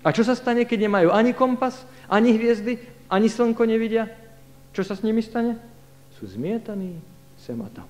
A 0.06 0.13
čo 0.13 0.21
sa 0.21 0.38
stane, 0.38 0.69
keď 0.69 0.86
nemajú 0.86 1.10
ani 1.10 1.34
kompas, 1.34 1.82
ani 2.06 2.38
hviezdy, 2.38 2.77
ani 3.10 3.25
slnko 3.25 3.65
nevidia? 3.65 4.06
Čo 4.77 4.86
sa 4.86 4.93
s 4.93 5.01
nimi 5.01 5.25
stane? 5.25 5.58
Sú 6.21 6.30
zmietaní 6.30 7.01
sem 7.41 7.58
a 7.58 7.69
tam 7.73 7.89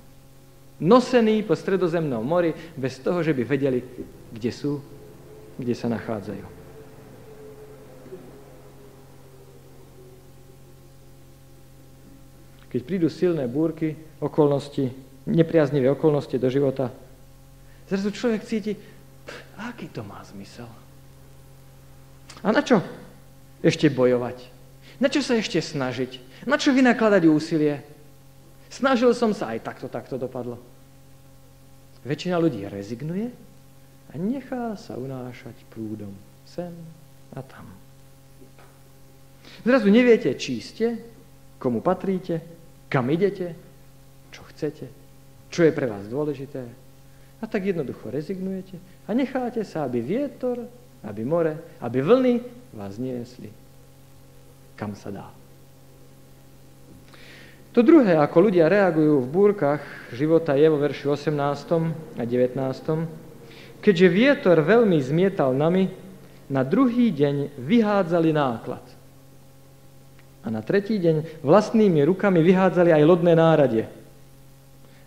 nosení 0.81 1.45
po 1.45 1.53
stredozemnom 1.53 2.25
mori 2.25 2.57
bez 2.73 2.97
toho, 2.97 3.21
že 3.21 3.37
by 3.37 3.45
vedeli, 3.45 3.85
kde 4.33 4.51
sú, 4.51 4.81
kde 5.61 5.77
sa 5.77 5.85
nachádzajú. 5.93 6.60
Keď 12.71 12.81
prídu 12.87 13.11
silné 13.11 13.51
búrky, 13.51 13.99
okolnosti, 14.23 14.95
nepriaznivé 15.27 15.91
okolnosti 15.91 16.33
do 16.39 16.47
života, 16.47 16.87
zrazu 17.91 18.15
človek 18.15 18.47
cíti, 18.47 18.73
aký 19.59 19.91
to 19.91 20.07
má 20.07 20.23
zmysel. 20.23 20.71
A 22.41 22.55
na 22.55 22.63
čo 22.63 22.79
ešte 23.59 23.91
bojovať? 23.91 24.47
Na 25.03 25.11
čo 25.11 25.19
sa 25.19 25.35
ešte 25.35 25.59
snažiť? 25.59 26.45
Na 26.47 26.55
čo 26.55 26.71
vynakladať 26.71 27.23
úsilie? 27.27 27.83
Snažil 28.71 29.11
som 29.11 29.35
sa, 29.35 29.51
aj 29.51 29.67
takto, 29.67 29.91
takto 29.91 30.15
dopadlo. 30.15 30.55
Väčšina 32.07 32.39
ľudí 32.39 32.65
rezignuje 32.65 33.29
a 34.09 34.13
nechá 34.15 34.73
sa 34.79 34.95
unášať 34.95 35.53
prúdom 35.69 36.15
sem 36.47 36.73
a 37.31 37.39
tam. 37.45 37.67
Zrazu 39.63 39.87
neviete, 39.87 40.33
či 40.35 40.59
ste, 40.59 40.97
komu 41.61 41.79
patríte, 41.79 42.41
kam 42.91 43.07
idete, 43.07 43.55
čo 44.35 44.43
chcete, 44.51 44.91
čo 45.47 45.63
je 45.63 45.71
pre 45.71 45.87
vás 45.87 46.11
dôležité. 46.11 46.67
A 47.39 47.47
tak 47.47 47.63
jednoducho 47.63 48.11
rezignujete 48.11 48.75
a 49.07 49.15
necháte 49.15 49.63
sa, 49.63 49.87
aby 49.87 50.03
vietor, 50.03 50.67
aby 51.01 51.23
more, 51.23 51.79
aby 51.79 52.03
vlny 52.03 52.35
vás 52.75 52.99
niesli, 52.99 53.49
kam 54.75 54.93
sa 54.93 55.09
dá. 55.09 55.27
To 57.71 57.79
druhé, 57.79 58.19
ako 58.19 58.51
ľudia 58.51 58.67
reagujú 58.67 59.23
v 59.23 59.31
búrkach 59.31 59.79
života, 60.11 60.59
je 60.59 60.67
vo 60.67 60.75
verši 60.75 61.07
18. 61.07 62.19
a 62.19 62.23
19. 62.27 63.79
Keďže 63.79 64.07
vietor 64.11 64.59
veľmi 64.59 64.99
zmietal 64.99 65.55
nami, 65.55 65.87
na 66.51 66.67
druhý 66.67 67.15
deň 67.15 67.55
vyhádzali 67.55 68.35
náklad. 68.35 68.83
A 70.41 70.49
na 70.49 70.61
tretí 70.65 70.97
deň 70.97 71.45
vlastnými 71.45 72.01
rukami 72.05 72.41
vyhádzali 72.41 72.89
aj 72.93 73.03
lodné 73.05 73.37
náradie. 73.37 73.85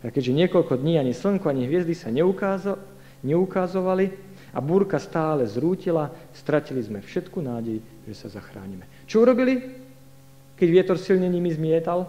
A 0.05 0.13
keďže 0.13 0.37
niekoľko 0.37 0.79
dní 0.79 1.01
ani 1.01 1.17
slnko, 1.17 1.49
ani 1.49 1.67
hviezdy 1.67 1.97
sa 1.97 2.13
neukázovali 3.25 4.07
a 4.55 4.59
búrka 4.63 5.01
stále 5.03 5.49
zrútila, 5.49 6.13
stratili 6.37 6.85
sme 6.85 7.03
všetku 7.03 7.41
nádej, 7.41 7.83
že 8.07 8.15
sa 8.15 8.29
zachránime. 8.31 8.87
Čo 9.11 9.25
urobili, 9.25 9.59
keď 10.55 10.69
vietor 10.71 10.99
silne 11.01 11.27
nimi 11.27 11.51
zmietal? 11.51 12.07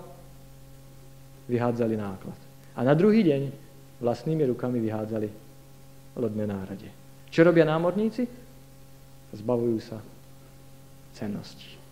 vyhádzali 1.46 1.94
náklad. 1.98 2.38
A 2.76 2.84
na 2.84 2.98
druhý 2.98 3.22
deň 3.22 3.42
vlastnými 4.02 4.50
rukami 4.50 4.82
vyhádzali 4.82 5.30
lodné 6.18 6.46
nárade. 6.50 6.90
Čo 7.30 7.46
robia 7.46 7.70
námorníci? 7.70 8.26
Zbavujú 9.36 9.78
sa 9.78 10.02
cennosti. 11.16 11.85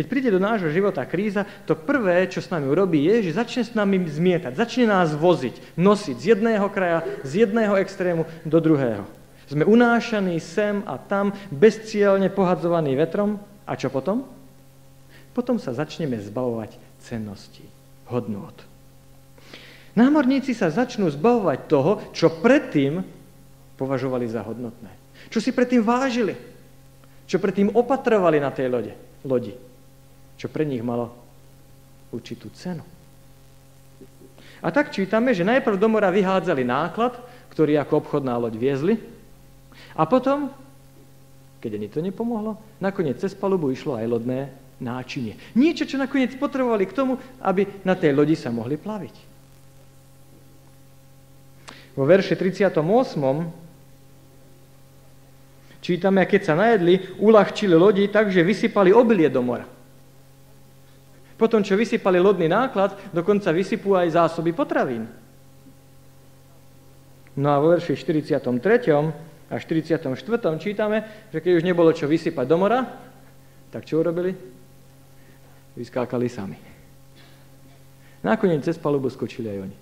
Keď 0.00 0.08
príde 0.08 0.32
do 0.32 0.40
nášho 0.40 0.72
života 0.72 1.04
kríza, 1.04 1.44
to 1.68 1.76
prvé, 1.76 2.24
čo 2.24 2.40
s 2.40 2.48
nami 2.48 2.72
urobí, 2.72 3.04
je, 3.04 3.28
že 3.28 3.36
začne 3.36 3.68
s 3.68 3.76
nami 3.76 4.00
zmietať, 4.00 4.56
začne 4.56 4.88
nás 4.88 5.12
voziť, 5.12 5.76
nosiť 5.76 6.16
z 6.16 6.24
jedného 6.24 6.64
kraja, 6.72 7.04
z 7.20 7.44
jedného 7.44 7.76
extrému 7.76 8.24
do 8.48 8.58
druhého. 8.64 9.04
Sme 9.44 9.68
unášaní 9.68 10.40
sem 10.40 10.80
a 10.88 10.96
tam, 10.96 11.36
bezcielne 11.52 12.32
pohadzovaní 12.32 12.96
vetrom. 12.96 13.44
A 13.68 13.76
čo 13.76 13.92
potom? 13.92 14.24
Potom 15.36 15.60
sa 15.60 15.76
začneme 15.76 16.16
zbavovať 16.16 16.80
cennosti 17.04 17.68
hodnôt. 18.08 18.56
Námorníci 19.92 20.56
sa 20.56 20.72
začnú 20.72 21.12
zbavovať 21.12 21.68
toho, 21.68 22.00
čo 22.16 22.40
predtým 22.40 23.04
považovali 23.76 24.24
za 24.32 24.48
hodnotné. 24.48 24.96
Čo 25.28 25.44
si 25.44 25.52
predtým 25.52 25.84
vážili. 25.84 26.40
Čo 27.28 27.36
predtým 27.36 27.76
opatrovali 27.76 28.40
na 28.40 28.48
tej 28.48 28.72
lode, 28.72 28.96
lodi. 29.28 29.68
Čo 30.40 30.48
pre 30.48 30.64
nich 30.64 30.80
malo 30.80 31.12
určitú 32.16 32.48
cenu. 32.56 32.80
A 34.64 34.72
tak 34.72 34.88
čítame, 34.88 35.36
že 35.36 35.44
najprv 35.44 35.76
do 35.76 35.88
mora 35.88 36.08
vyhádzali 36.08 36.64
náklad, 36.64 37.12
ktorý 37.52 37.76
ako 37.76 38.00
obchodná 38.00 38.40
loď 38.40 38.56
viezli, 38.56 38.96
a 39.96 40.08
potom, 40.08 40.48
keď 41.60 41.70
ani 41.76 41.88
to 41.92 42.00
nepomohlo, 42.00 42.56
nakoniec 42.80 43.20
cez 43.20 43.36
palubu 43.36 43.72
išlo 43.72 43.96
aj 43.96 44.06
lodné 44.08 44.48
náčinie. 44.80 45.36
Niečo, 45.56 45.84
čo 45.84 46.00
nakoniec 46.00 46.32
potrebovali 46.40 46.88
k 46.88 46.96
tomu, 46.96 47.20
aby 47.44 47.68
na 47.84 47.92
tej 47.96 48.16
lodi 48.16 48.36
sa 48.36 48.48
mohli 48.48 48.80
plaviť. 48.80 49.16
Vo 51.96 52.04
verše 52.08 52.32
38. 52.38 52.80
čítame, 55.84 56.22
keď 56.24 56.40
sa 56.40 56.54
najedli, 56.56 57.20
uľahčili 57.20 57.76
lodi 57.76 58.08
tak, 58.08 58.32
že 58.32 58.46
vysypali 58.46 58.94
obilie 58.94 59.28
do 59.28 59.44
mora. 59.44 59.79
Potom, 61.40 61.64
čo 61.64 61.72
vysypali 61.72 62.20
lodný 62.20 62.52
náklad, 62.52 63.16
dokonca 63.16 63.48
vysypú 63.48 63.96
aj 63.96 64.12
zásoby 64.12 64.52
potravín. 64.52 65.08
No 67.40 67.48
a 67.48 67.56
vo 67.56 67.72
verši 67.72 67.96
43. 67.96 68.44
a 69.48 69.56
44. 69.56 70.12
čítame, 70.60 71.28
že 71.32 71.40
keď 71.40 71.52
už 71.56 71.64
nebolo 71.64 71.96
čo 71.96 72.04
vysypať 72.04 72.44
do 72.44 72.56
mora, 72.60 72.84
tak 73.72 73.88
čo 73.88 74.04
urobili? 74.04 74.60
vyskákali 75.80 76.28
sami. 76.28 76.58
Nakoniec 78.20 78.60
cez 78.60 78.76
palubu 78.76 79.08
skočili 79.08 79.48
aj 79.48 79.58
oni. 79.64 79.76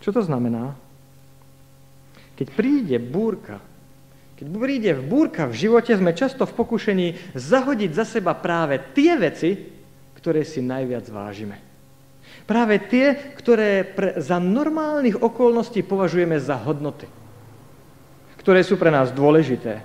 Čo 0.00 0.10
to 0.12 0.20
znamená? 0.24 0.76
Keď 2.36 2.46
príde 2.52 2.96
búrka, 3.00 3.60
keď 4.40 4.48
príde 4.56 4.96
v 4.96 5.04
búrka 5.04 5.44
v 5.44 5.68
živote, 5.68 5.92
sme 5.92 6.16
často 6.16 6.48
v 6.48 6.56
pokušení 6.56 7.36
zahodiť 7.36 7.90
za 7.92 8.08
seba 8.08 8.32
práve 8.32 8.80
tie 8.96 9.12
veci, 9.20 9.52
ktoré 10.16 10.48
si 10.48 10.64
najviac 10.64 11.04
vážime. 11.12 11.60
Práve 12.48 12.80
tie, 12.88 13.36
ktoré 13.36 13.84
pre, 13.84 14.16
za 14.16 14.40
normálnych 14.40 15.20
okolností 15.20 15.84
považujeme 15.84 16.40
za 16.40 16.56
hodnoty. 16.56 17.04
Ktoré 18.40 18.64
sú 18.64 18.80
pre 18.80 18.88
nás 18.88 19.12
dôležité. 19.12 19.84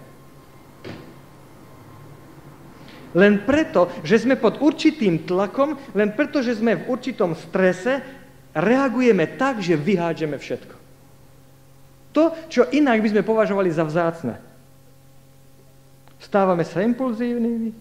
Len 3.12 3.44
preto, 3.44 3.92
že 4.08 4.24
sme 4.24 4.40
pod 4.40 4.64
určitým 4.64 5.28
tlakom, 5.28 5.76
len 5.92 6.16
preto, 6.16 6.40
že 6.40 6.56
sme 6.56 6.80
v 6.80 6.96
určitom 6.96 7.36
strese, 7.36 8.00
reagujeme 8.56 9.36
tak, 9.36 9.60
že 9.60 9.76
vyhádžeme 9.76 10.40
všetko. 10.40 10.85
To, 12.16 12.32
čo 12.48 12.72
inak 12.72 13.04
by 13.04 13.12
sme 13.12 13.28
považovali 13.28 13.68
za 13.76 13.84
vzácne. 13.84 14.40
Stávame 16.16 16.64
sa 16.64 16.80
impulzívnymi, 16.80 17.76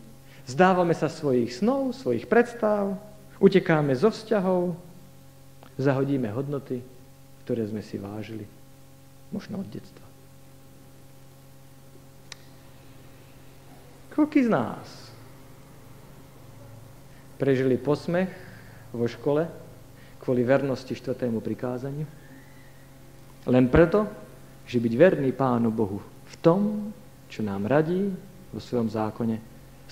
zdávame 0.50 0.90
sa 0.92 1.06
svojich 1.06 1.54
snov, 1.54 1.94
svojich 1.94 2.26
predstav, 2.26 2.98
utekáme 3.38 3.94
zo 3.94 4.10
vzťahov, 4.10 4.74
zahodíme 5.78 6.34
hodnoty, 6.34 6.82
ktoré 7.46 7.62
sme 7.70 7.80
si 7.80 7.94
vážili, 7.94 8.42
možno 9.30 9.62
od 9.62 9.68
detstva. 9.70 10.02
Koľký 14.18 14.46
z 14.46 14.50
nás 14.50 15.14
prežili 17.38 17.78
posmech 17.78 18.30
vo 18.94 19.06
škole 19.06 19.46
kvôli 20.22 20.46
vernosti 20.46 20.94
štvrtému 20.94 21.42
prikázaniu. 21.42 22.06
Len 23.44 23.66
preto, 23.68 24.23
že 24.64 24.80
byť 24.80 24.94
verný 24.96 25.30
Pánu 25.36 25.68
Bohu 25.68 26.00
v 26.04 26.34
tom, 26.40 26.92
čo 27.28 27.44
nám 27.44 27.68
radí 27.68 28.10
vo 28.52 28.60
svojom 28.60 28.88
zákone, 28.88 29.36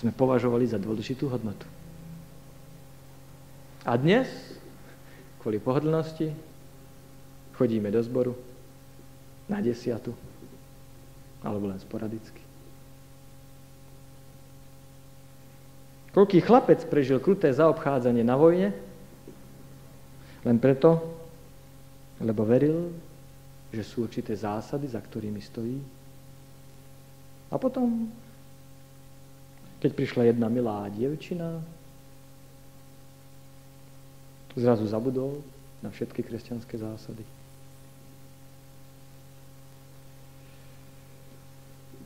sme 0.00 0.10
považovali 0.14 0.66
za 0.66 0.80
dôležitú 0.80 1.28
hodnotu. 1.28 1.68
A 3.82 3.98
dnes, 3.98 4.30
kvôli 5.42 5.58
pohodlnosti, 5.58 6.30
chodíme 7.58 7.90
do 7.90 8.00
zboru 8.02 8.34
na 9.50 9.58
desiatu, 9.58 10.14
alebo 11.42 11.68
len 11.68 11.78
sporadicky. 11.82 12.40
Koľký 16.12 16.44
chlapec 16.44 16.84
prežil 16.92 17.18
kruté 17.24 17.48
zaobchádzanie 17.50 18.20
na 18.20 18.36
vojne? 18.36 18.76
Len 20.44 20.56
preto, 20.60 21.00
lebo 22.20 22.44
veril, 22.44 22.92
že 23.72 23.82
sú 23.82 24.04
určité 24.04 24.36
zásady, 24.36 24.86
za 24.86 25.00
ktorými 25.00 25.40
stojí. 25.40 25.80
A 27.48 27.56
potom, 27.56 28.12
keď 29.80 29.90
prišla 29.96 30.22
jedna 30.28 30.52
milá 30.52 30.88
dievčina, 30.92 31.60
zrazu 34.52 34.84
zabudol 34.84 35.40
na 35.80 35.88
všetky 35.88 36.20
kresťanské 36.20 36.76
zásady. 36.76 37.24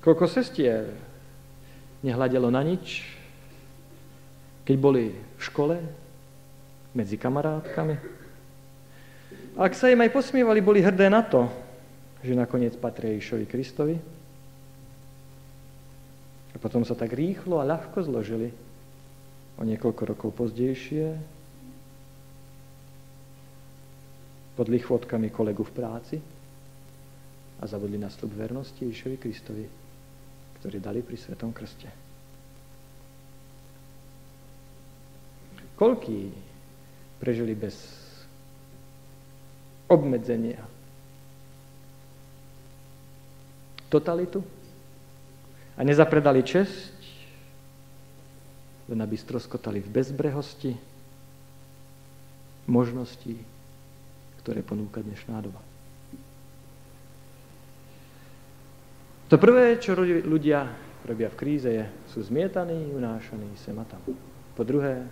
Koľko 0.07 0.31
sestier 0.31 0.95
nehľadelo 2.07 2.47
na 2.47 2.63
nič, 2.63 3.03
keď 4.63 4.77
boli 4.79 5.11
v 5.11 5.43
škole, 5.43 5.77
medzi 6.95 7.19
kamarátkami. 7.19 7.99
Ak 9.57 9.73
sa 9.73 9.89
im 9.89 10.05
aj 10.05 10.13
posmievali, 10.13 10.61
boli 10.61 10.85
hrdé 10.85 11.09
na 11.09 11.25
to, 11.25 11.49
že 12.21 12.37
nakoniec 12.37 12.77
patria 12.77 13.17
Išovi 13.17 13.49
Kristovi. 13.49 13.97
A 16.53 16.57
potom 16.61 16.85
sa 16.85 16.93
tak 16.93 17.17
rýchlo 17.17 17.57
a 17.57 17.65
ľahko 17.65 18.05
zložili 18.05 18.53
o 19.57 19.65
niekoľko 19.65 20.03
rokov 20.13 20.31
pozdejšie 20.37 21.17
pod 24.61 24.69
lichvotkami 24.69 25.33
kolegu 25.33 25.65
v 25.65 25.73
práci 25.73 26.17
a 27.57 27.65
zabudli 27.65 27.97
na 27.97 28.13
slub 28.13 28.37
vernosti 28.37 28.85
Išovi 28.85 29.17
Kristovi, 29.17 29.65
ktorý 30.61 30.77
dali 30.85 31.01
pri 31.01 31.17
Svetom 31.17 31.57
Krste. 31.57 31.89
Koľký 35.77 36.21
prežili 37.21 37.57
bez 37.57 38.06
obmedzenia? 39.87 40.63
Totalitu? 43.87 44.43
A 45.77 45.85
nezapredali 45.85 46.43
česť, 46.43 46.99
len 48.91 48.99
aby 49.03 49.15
stroskotali 49.19 49.83
v 49.83 49.93
bezbrehosti 49.93 50.73
možností, 52.67 53.39
ktoré 54.43 54.63
ponúka 54.63 55.03
dnešná 55.03 55.39
doba. 55.43 55.63
To 59.27 59.37
prvé, 59.43 59.79
čo 59.83 59.99
ľudia 60.03 60.71
robia 61.03 61.31
v 61.31 61.39
kríze, 61.39 61.67
je, 61.67 61.87
sú 62.15 62.23
zmietaní, 62.23 62.95
unášaní 62.95 63.59
sem 63.59 63.75
a 63.75 63.87
tam. 63.87 64.03
Po 64.55 64.63
druhé, 64.63 65.03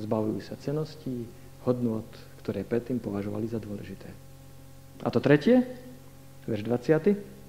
Zbavujú 0.00 0.40
sa 0.40 0.56
ceností, 0.56 1.28
hodnot, 1.68 2.08
ktoré 2.42 2.66
predtým 2.66 2.98
považovali 2.98 3.46
za 3.46 3.62
dôležité. 3.62 4.10
A 5.02 5.08
to 5.10 5.22
tretie, 5.22 5.62
verš 6.46 6.62
20. 6.66 7.42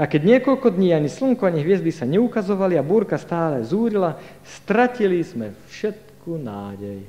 A 0.00 0.08
keď 0.08 0.20
niekoľko 0.24 0.72
dní 0.72 0.96
ani 0.96 1.12
slnko, 1.12 1.44
ani 1.44 1.60
hviezdy 1.60 1.92
sa 1.92 2.08
neukazovali 2.08 2.76
a 2.76 2.84
búrka 2.84 3.20
stále 3.20 3.60
zúrila, 3.64 4.16
stratili 4.44 5.20
sme 5.20 5.52
všetku 5.68 6.40
nádej, 6.40 7.04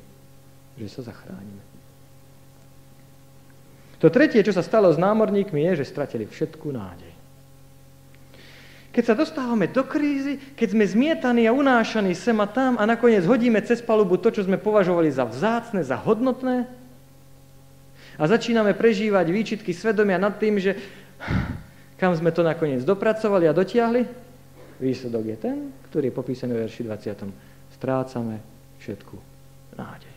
že 0.76 0.88
sa 0.92 1.08
zachránime. 1.08 1.64
To 4.02 4.10
tretie, 4.10 4.42
čo 4.42 4.52
sa 4.52 4.66
stalo 4.66 4.90
s 4.90 4.98
námorníkmi, 4.98 5.62
je, 5.72 5.86
že 5.86 5.92
stratili 5.94 6.26
všetku 6.26 6.68
nádej. 6.74 7.11
Keď 8.92 9.04
sa 9.08 9.16
dostávame 9.16 9.72
do 9.72 9.88
krízy, 9.88 10.36
keď 10.56 10.68
sme 10.76 10.84
zmietaní 10.84 11.48
a 11.48 11.56
unášaní 11.56 12.12
sem 12.12 12.36
a 12.44 12.48
tam 12.48 12.76
a 12.76 12.84
nakoniec 12.84 13.24
hodíme 13.24 13.64
cez 13.64 13.80
palubu 13.80 14.20
to, 14.20 14.36
čo 14.36 14.44
sme 14.44 14.60
považovali 14.60 15.08
za 15.08 15.24
vzácne, 15.24 15.80
za 15.80 15.96
hodnotné 15.96 16.68
a 18.20 18.24
začíname 18.28 18.76
prežívať 18.76 19.26
výčitky 19.32 19.72
svedomia 19.72 20.20
nad 20.20 20.36
tým, 20.36 20.60
že 20.60 20.76
kam 21.96 22.12
sme 22.12 22.36
to 22.36 22.44
nakoniec 22.44 22.84
dopracovali 22.84 23.48
a 23.48 23.56
dotiahli, 23.56 24.02
výsledok 24.84 25.24
je 25.24 25.38
ten, 25.40 25.58
ktorý 25.88 26.12
je 26.12 26.18
popísaný 26.18 26.52
v 26.58 26.62
verši 26.68 26.82
20. 26.84 27.80
Strácame 27.80 28.44
všetku 28.84 29.16
nádej. 29.80 30.16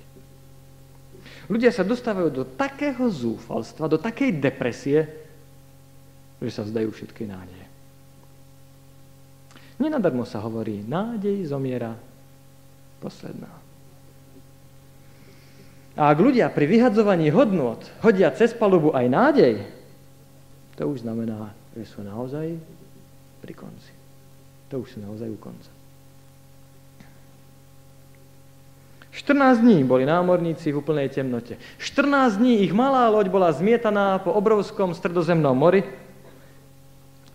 Ľudia 1.46 1.70
sa 1.70 1.84
dostávajú 1.84 2.28
do 2.32 2.44
takého 2.48 3.04
zúfalstva, 3.04 3.92
do 3.92 4.00
takej 4.00 4.40
depresie, 4.40 5.04
že 6.40 6.50
sa 6.50 6.64
vzdajú 6.64 6.88
všetky 6.88 7.28
nádeje. 7.28 7.63
Nenadarmo 9.78 10.22
sa 10.22 10.38
hovorí, 10.38 10.86
nádej 10.86 11.50
zomiera 11.50 11.98
posledná. 13.02 13.50
A 15.94 16.10
ak 16.10 16.18
ľudia 16.18 16.50
pri 16.50 16.66
vyhadzovaní 16.66 17.30
hodnot 17.30 17.86
hodia 18.02 18.30
cez 18.34 18.50
palubu 18.50 18.90
aj 18.94 19.06
nádej, 19.06 19.54
to 20.74 20.90
už 20.90 21.06
znamená, 21.06 21.54
že 21.78 21.86
sú 21.86 22.02
naozaj 22.02 22.58
pri 23.42 23.54
konci. 23.54 23.92
To 24.74 24.82
už 24.82 24.98
sú 24.98 24.98
naozaj 25.02 25.30
u 25.30 25.38
konca. 25.38 25.70
14 29.14 29.62
dní 29.62 29.86
boli 29.86 30.02
námorníci 30.02 30.74
v 30.74 30.82
úplnej 30.82 31.06
temnote. 31.06 31.54
14 31.78 32.42
dní 32.42 32.66
ich 32.66 32.74
malá 32.74 33.06
loď 33.14 33.30
bola 33.30 33.54
zmietaná 33.54 34.18
po 34.18 34.34
obrovskom 34.34 34.90
stredozemnom 34.90 35.54
mori 35.54 35.86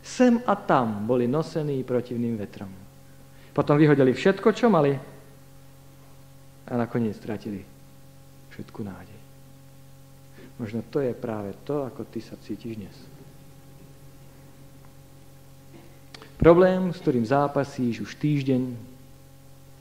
Sem 0.10 0.42
a 0.42 0.58
tam 0.58 1.06
boli 1.06 1.30
nosení 1.30 1.86
protivným 1.86 2.34
vetrom. 2.34 2.74
Potom 3.54 3.78
vyhodili 3.78 4.10
všetko, 4.10 4.50
čo 4.58 4.66
mali 4.66 4.98
a 6.66 6.74
nakoniec 6.74 7.14
stratili 7.14 7.62
všetku 8.50 8.80
nádej. 8.82 9.20
Možno 10.58 10.82
to 10.90 11.00
je 11.00 11.14
práve 11.14 11.54
to, 11.62 11.86
ako 11.86 12.10
ty 12.10 12.20
sa 12.26 12.34
cítiš 12.42 12.74
dnes. 12.76 12.98
Problém, 16.42 16.90
s 16.90 17.00
ktorým 17.04 17.24
zápasíš 17.28 18.02
už 18.02 18.12
týždeň, 18.18 18.64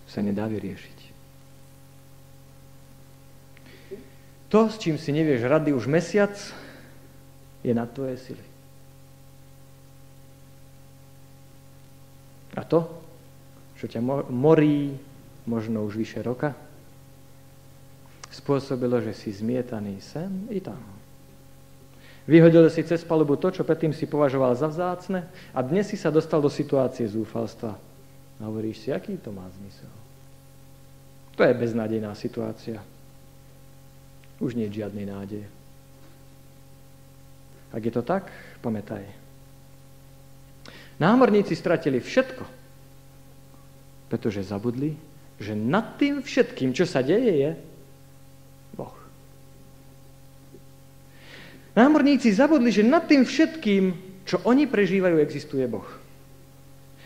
sa 0.09 0.21
nedá 0.25 0.45
vyriešiť. 0.49 0.99
To, 4.49 4.73
s 4.73 4.81
čím 4.81 4.97
si 4.97 5.13
nevieš 5.13 5.45
rady 5.45 5.77
už 5.77 5.85
mesiac, 5.87 6.33
je 7.61 7.73
na 7.77 7.85
tvoje 7.85 8.17
sily. 8.17 8.58
A 12.59 12.67
to, 12.67 12.83
čo 13.79 13.87
ťa 13.87 14.03
morí 14.35 14.99
možno 15.47 15.87
už 15.87 15.95
vyše 15.95 16.19
roka, 16.27 16.59
spôsobilo, 18.35 18.99
že 18.99 19.15
si 19.15 19.31
zmietaný 19.31 20.03
sem 20.03 20.51
i 20.51 20.59
tam. 20.59 20.83
Vyhodil 22.29 22.69
si 22.69 22.85
cez 22.85 23.01
palubu 23.07 23.41
to, 23.41 23.49
čo 23.49 23.65
predtým 23.65 23.95
si 23.97 24.05
považoval 24.05 24.53
za 24.53 24.69
vzácne 24.69 25.25
a 25.55 25.65
dnes 25.65 25.89
si 25.89 25.97
sa 25.97 26.13
dostal 26.13 26.45
do 26.45 26.53
situácie 26.53 27.09
zúfalstva. 27.09 27.73
A 28.39 28.43
hovoríš 28.45 28.85
si, 28.85 28.89
aký 28.93 29.17
to 29.17 29.33
má 29.33 29.49
zmysel. 29.57 29.91
To 31.41 31.47
je 31.47 31.57
beznádejná 31.57 32.13
situácia. 32.13 32.85
Už 34.43 34.53
nie 34.59 34.69
je 34.69 34.85
žiadnej 34.85 35.09
nádeje. 35.09 35.49
Ak 37.73 37.81
je 37.81 37.93
to 37.97 38.05
tak, 38.05 38.29
pamätaj, 38.61 39.09
Námorníci 40.99 41.55
stratili 41.55 42.03
všetko, 42.03 42.45
pretože 44.11 44.43
zabudli, 44.43 44.99
že 45.39 45.55
nad 45.55 45.95
tým 45.95 46.19
všetkým, 46.19 46.75
čo 46.75 46.83
sa 46.83 46.99
deje, 47.07 47.33
je 47.47 47.51
Boh. 48.75 48.95
Námorníci 51.79 52.35
zabudli, 52.35 52.75
že 52.75 52.83
nad 52.83 53.07
tým 53.07 53.23
všetkým, 53.23 53.85
čo 54.27 54.43
oni 54.43 54.67
prežívajú, 54.67 55.23
existuje 55.23 55.63
Boh. 55.71 55.87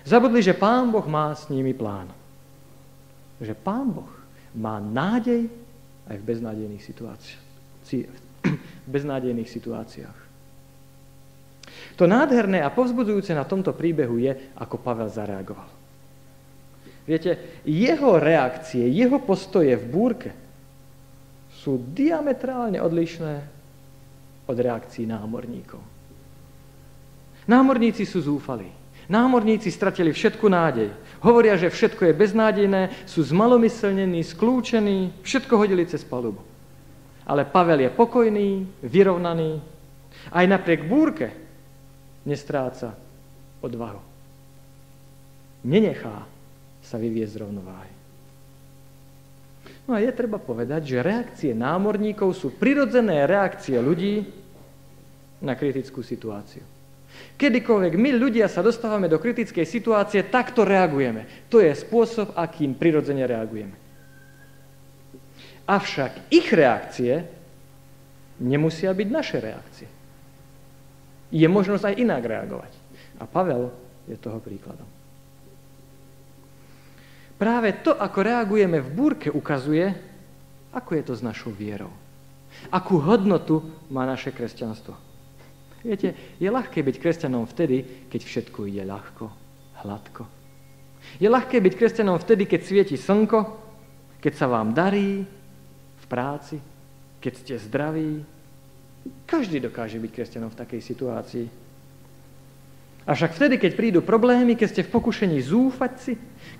Zabudli, 0.08 0.40
že 0.40 0.56
Pán 0.56 0.88
Boh 0.88 1.04
má 1.04 1.36
s 1.36 1.52
nimi 1.52 1.76
plán. 1.76 2.08
Že 3.38 3.52
Pán 3.60 3.92
Boh 3.92 4.10
má 4.56 4.80
nádej 4.80 5.52
aj 6.08 6.16
v 6.16 6.24
beznádejných 6.26 6.82
situáciách. 6.82 7.44
V 8.82 8.88
beznádejných 8.90 9.46
situáciách. 9.46 10.31
To 11.96 12.08
nádherné 12.08 12.64
a 12.64 12.72
povzbudzujúce 12.72 13.36
na 13.36 13.44
tomto 13.44 13.76
príbehu 13.76 14.16
je, 14.16 14.32
ako 14.56 14.80
Pavel 14.80 15.12
zareagoval. 15.12 15.68
Viete, 17.02 17.62
jeho 17.66 18.22
reakcie, 18.22 18.86
jeho 18.86 19.18
postoje 19.18 19.74
v 19.74 19.86
búrke 19.90 20.30
sú 21.50 21.78
diametrálne 21.78 22.78
odlišné 22.78 23.34
od 24.46 24.56
reakcií 24.56 25.06
námorníkov. 25.06 25.82
Námorníci 27.50 28.06
sú 28.06 28.22
zúfali. 28.22 28.70
Námorníci 29.10 29.66
stratili 29.74 30.14
všetku 30.14 30.46
nádej. 30.46 30.94
Hovoria, 31.26 31.58
že 31.58 31.74
všetko 31.74 32.06
je 32.06 32.18
beznádejné, 32.22 32.82
sú 33.02 33.26
zmalomyselnení, 33.26 34.22
skľúčení, 34.22 35.26
všetko 35.26 35.58
hodili 35.58 35.82
cez 35.90 36.06
palubu. 36.06 36.38
Ale 37.26 37.42
Pavel 37.42 37.82
je 37.82 37.90
pokojný, 37.90 38.62
vyrovnaný. 38.86 39.58
Aj 40.30 40.46
napriek 40.46 40.86
búrke 40.86 41.41
nestráca 42.26 42.94
odvahu. 43.62 44.02
Nenechá 45.62 46.26
sa 46.82 46.96
vyviezť 46.98 47.32
z 47.38 47.40
rovnováhy. 47.46 47.92
No 49.86 49.94
a 49.94 50.02
je 50.02 50.10
treba 50.14 50.38
povedať, 50.38 50.94
že 50.94 51.06
reakcie 51.06 51.52
námorníkov 51.54 52.34
sú 52.34 52.54
prirodzené 52.54 53.26
reakcie 53.26 53.78
ľudí 53.78 54.26
na 55.42 55.54
kritickú 55.58 56.02
situáciu. 56.02 56.62
Kedykoľvek 57.38 57.94
my 57.98 58.10
ľudia 58.14 58.46
sa 58.46 58.62
dostávame 58.62 59.10
do 59.10 59.18
kritickej 59.18 59.66
situácie, 59.66 60.26
takto 60.26 60.62
reagujeme. 60.62 61.46
To 61.50 61.58
je 61.58 61.70
spôsob, 61.74 62.34
akým 62.34 62.78
prirodzene 62.78 63.26
reagujeme. 63.26 63.76
Avšak 65.66 66.30
ich 66.30 66.50
reakcie 66.50 67.22
nemusia 68.42 68.90
byť 68.90 69.08
naše 69.10 69.38
reakcie 69.38 69.91
je 71.32 71.48
možnosť 71.48 71.84
aj 71.88 71.94
inak 71.96 72.22
reagovať. 72.22 72.72
A 73.18 73.24
Pavel 73.24 73.72
je 74.04 74.16
toho 74.20 74.36
príkladom. 74.38 74.86
Práve 77.40 77.74
to, 77.82 77.96
ako 77.96 78.18
reagujeme 78.22 78.78
v 78.78 78.92
búrke, 78.92 79.28
ukazuje, 79.32 79.90
ako 80.70 80.90
je 80.94 81.02
to 81.02 81.14
s 81.18 81.26
našou 81.26 81.50
vierou. 81.50 81.90
Akú 82.70 83.00
hodnotu 83.02 83.64
má 83.90 84.06
naše 84.06 84.30
kresťanstvo. 84.30 84.94
Viete, 85.82 86.14
je 86.38 86.46
ľahké 86.46 86.78
byť 86.84 86.96
kresťanom 87.02 87.50
vtedy, 87.50 88.06
keď 88.06 88.20
všetko 88.22 88.70
ide 88.70 88.86
ľahko, 88.86 89.26
hladko. 89.82 90.30
Je 91.18 91.26
ľahké 91.26 91.58
byť 91.58 91.74
kresťanom 91.74 92.22
vtedy, 92.22 92.46
keď 92.46 92.60
svieti 92.62 92.94
slnko, 92.94 93.58
keď 94.22 94.32
sa 94.38 94.46
vám 94.46 94.70
darí 94.70 95.26
v 95.98 96.04
práci, 96.06 96.62
keď 97.18 97.32
ste 97.34 97.54
zdraví, 97.58 98.22
každý 99.26 99.58
dokáže 99.62 99.98
byť 99.98 100.10
kresťanom 100.12 100.50
v 100.52 100.60
takej 100.60 100.80
situácii. 100.82 101.46
Avšak 103.02 103.34
vtedy, 103.34 103.58
keď 103.58 103.72
prídu 103.74 103.98
problémy, 103.98 104.54
keď 104.54 104.68
ste 104.70 104.82
v 104.86 104.94
pokušení 104.94 105.42
zúfať 105.42 105.92
si, 105.98 106.12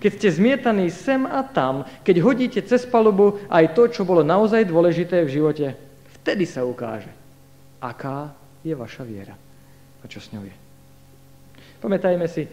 keď 0.03 0.11
ste 0.18 0.28
zmietaní 0.43 0.90
sem 0.90 1.22
a 1.22 1.47
tam, 1.47 1.86
keď 2.03 2.16
hodíte 2.18 2.61
cez 2.66 2.82
palubu 2.82 3.38
aj 3.47 3.78
to, 3.78 3.86
čo 3.86 4.03
bolo 4.03 4.26
naozaj 4.26 4.66
dôležité 4.66 5.22
v 5.22 5.34
živote, 5.38 5.66
vtedy 6.18 6.43
sa 6.43 6.66
ukáže, 6.66 7.14
aká 7.78 8.34
je 8.66 8.74
vaša 8.74 9.07
viera 9.07 9.38
a 10.03 10.05
čo 10.11 10.18
s 10.18 10.34
ňou 10.34 10.43
je. 10.43 10.57
Pamätajme 11.78 12.26
si, 12.26 12.51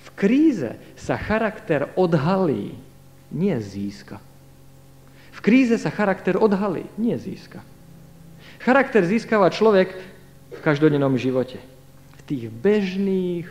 v 0.00 0.08
kríze 0.14 0.78
sa 0.94 1.18
charakter 1.18 1.90
odhalí, 1.98 2.78
nie 3.34 3.56
získa. 3.58 4.22
V 5.34 5.38
kríze 5.42 5.74
sa 5.82 5.90
charakter 5.90 6.38
odhalí, 6.38 6.86
nie 6.94 7.18
získa. 7.18 7.62
Charakter 8.60 9.00
získava 9.08 9.48
človek 9.48 9.88
v 10.52 10.60
každodennom 10.60 11.16
živote. 11.16 11.56
V 12.20 12.22
tých 12.28 12.44
bežných, 12.52 13.48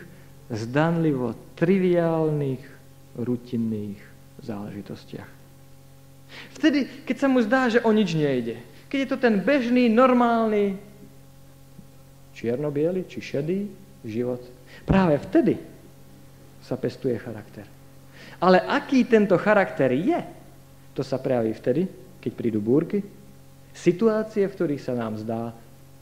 zdanlivo 0.50 1.34
triviálnych, 1.58 2.62
rutinných 3.18 3.98
záležitostiach. 4.42 5.30
Vtedy, 6.54 6.86
keď 7.02 7.16
sa 7.18 7.26
mu 7.26 7.42
zdá, 7.42 7.66
že 7.66 7.82
o 7.82 7.90
nič 7.90 8.14
nejde. 8.14 8.62
Keď 8.86 8.98
je 9.02 9.08
to 9.10 9.18
ten 9.18 9.42
bežný, 9.42 9.90
normálny, 9.90 10.78
čierno 12.34 12.70
či 13.06 13.18
šedý 13.18 13.66
život. 14.06 14.40
Práve 14.86 15.18
vtedy 15.18 15.58
sa 16.62 16.78
pestuje 16.78 17.18
charakter. 17.18 17.66
Ale 18.40 18.62
aký 18.62 19.04
tento 19.04 19.36
charakter 19.36 19.90
je, 19.92 20.22
to 20.94 21.02
sa 21.02 21.20
prejaví 21.20 21.52
vtedy, 21.52 21.84
keď 22.22 22.32
prídu 22.32 22.62
búrky, 22.62 23.04
situácie, 23.74 24.46
v 24.46 24.54
ktorých 24.54 24.82
sa 24.82 24.94
nám 24.94 25.18
zdá, 25.20 25.52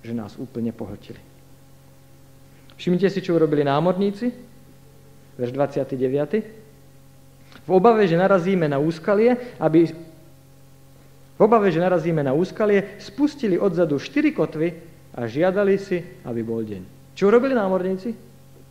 že 0.03 0.15
nás 0.15 0.39
úplne 0.39 0.73
pohltili. 0.73 1.19
Všimnite 2.79 3.11
si, 3.11 3.21
čo 3.21 3.35
urobili 3.35 3.67
námorníci, 3.67 4.31
verš 5.35 5.51
29. 5.51 7.67
V 7.67 7.71
obave, 7.71 8.07
že 8.07 8.17
narazíme 8.17 8.71
na 8.71 8.79
úskalie, 8.79 9.35
aby 9.59 9.91
v 11.39 11.47
obave, 11.47 11.71
že 11.71 11.79
narazíme 11.79 12.23
na 12.23 12.35
úskalie, 12.35 12.99
spustili 12.99 13.55
odzadu 13.55 14.03
štyri 14.03 14.35
kotvy 14.35 14.75
a 15.15 15.31
žiadali 15.31 15.79
si, 15.79 16.03
aby 16.27 16.43
bol 16.43 16.67
deň. 16.67 17.15
Čo 17.15 17.31
urobili 17.31 17.55
námorníci? 17.55 18.11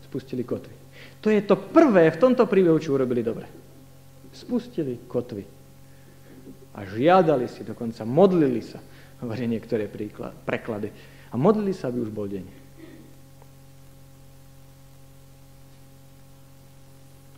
Spustili 0.04 0.44
kotvy. 0.44 0.76
To 1.24 1.32
je 1.32 1.42
to 1.44 1.56
prvé 1.56 2.12
v 2.12 2.20
tomto 2.20 2.44
príbehu, 2.48 2.80
čo 2.80 2.96
urobili 2.96 3.24
dobre. 3.24 3.48
Spustili 4.36 5.00
kotvy. 5.08 5.57
A 6.78 6.86
žiadali 6.86 7.50
si, 7.50 7.66
dokonca 7.66 8.06
modlili 8.06 8.62
sa, 8.62 8.78
hovorí 9.18 9.50
niektoré 9.50 9.90
príklad, 9.90 10.38
preklady. 10.46 10.94
A 11.34 11.36
modlili 11.36 11.74
sa, 11.74 11.90
aby 11.90 12.06
už 12.06 12.14
bol 12.14 12.30
deň. 12.30 12.46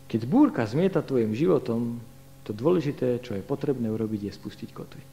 Keď 0.09 0.21
búrka 0.27 0.67
zmieta 0.67 0.99
tvojim 1.05 1.31
životom, 1.31 2.03
to 2.43 2.51
dôležité, 2.51 3.21
čo 3.21 3.37
je 3.37 3.45
potrebné 3.45 3.87
urobiť, 3.93 4.27
je 4.27 4.33
spustiť 4.33 4.69
kotvy. 4.73 5.03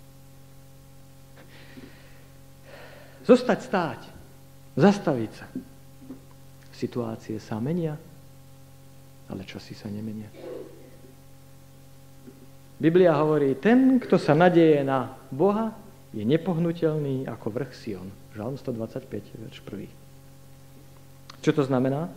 Zostať 3.29 3.59
stáť, 3.61 4.01
zastaviť 4.75 5.31
sa. 5.37 5.47
Situácie 6.73 7.37
sa 7.37 7.61
menia, 7.61 7.93
ale 9.29 9.43
časy 9.45 9.77
sa 9.77 9.93
nemenia. 9.93 10.33
Biblia 12.77 13.17
hovorí, 13.17 13.57
ten, 13.57 13.97
kto 13.97 14.21
sa 14.21 14.37
nadeje 14.37 14.85
na 14.85 15.17
Boha, 15.33 15.73
je 16.13 16.25
nepohnutelný 16.25 17.25
ako 17.25 17.49
vrch 17.49 17.73
Sion. 17.73 18.09
Žalm 18.37 18.61
125, 18.61 19.09
verš 19.49 19.59
1. 19.65 21.41
Čo 21.41 21.51
to 21.57 21.63
znamená? 21.65 22.13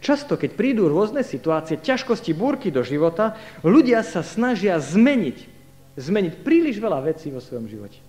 Často, 0.00 0.36
keď 0.36 0.56
prídu 0.56 0.88
rôzne 0.88 1.24
situácie, 1.24 1.80
ťažkosti, 1.80 2.32
búrky 2.32 2.72
do 2.72 2.84
života, 2.84 3.36
ľudia 3.64 4.00
sa 4.04 4.24
snažia 4.24 4.76
zmeniť, 4.80 5.38
zmeniť 5.96 6.32
príliš 6.44 6.80
veľa 6.80 7.00
vecí 7.04 7.32
vo 7.32 7.40
svojom 7.40 7.68
živote. 7.68 8.00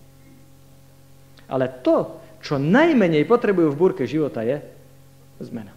Ale 1.51 1.67
to, 1.83 2.23
čo 2.39 2.55
najmenej 2.55 3.27
potrebujú 3.27 3.75
v 3.75 3.79
búrke 3.79 4.03
života, 4.07 4.43
je 4.43 4.63
zmena. 5.43 5.75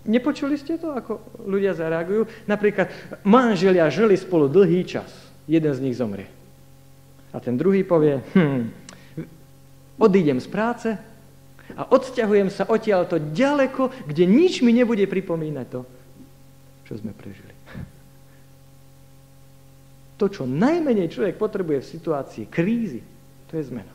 Nepočuli 0.00 0.56
ste 0.56 0.80
to, 0.80 0.96
ako 0.96 1.20
ľudia 1.44 1.76
zareagujú? 1.76 2.24
Napríklad, 2.48 2.88
manželia 3.20 3.92
žili 3.92 4.16
spolu 4.16 4.48
dlhý 4.48 4.88
čas. 4.88 5.12
Jeden 5.44 5.72
z 5.76 5.82
nich 5.84 5.96
zomrie. 5.98 6.30
A 7.30 7.38
ten 7.38 7.60
druhý 7.60 7.84
povie, 7.84 8.24
hm, 8.32 8.72
odídem 10.00 10.40
z 10.40 10.48
práce 10.48 10.88
a 11.76 11.82
odsťahujem 11.86 12.48
sa 12.48 12.64
odtiaľto 12.66 13.20
ďaleko, 13.20 13.92
kde 14.08 14.24
nič 14.24 14.64
mi 14.64 14.72
nebude 14.72 15.04
pripomínať 15.04 15.66
to, 15.68 15.80
čo 16.88 16.92
sme 16.96 17.12
prežili. 17.12 17.52
To, 20.16 20.28
čo 20.28 20.44
najmenej 20.44 21.12
človek 21.12 21.40
potrebuje 21.40 21.80
v 21.80 21.90
situácii 21.96 22.44
krízy, 22.48 23.00
to 23.48 23.56
je 23.56 23.68
zmena. 23.68 23.94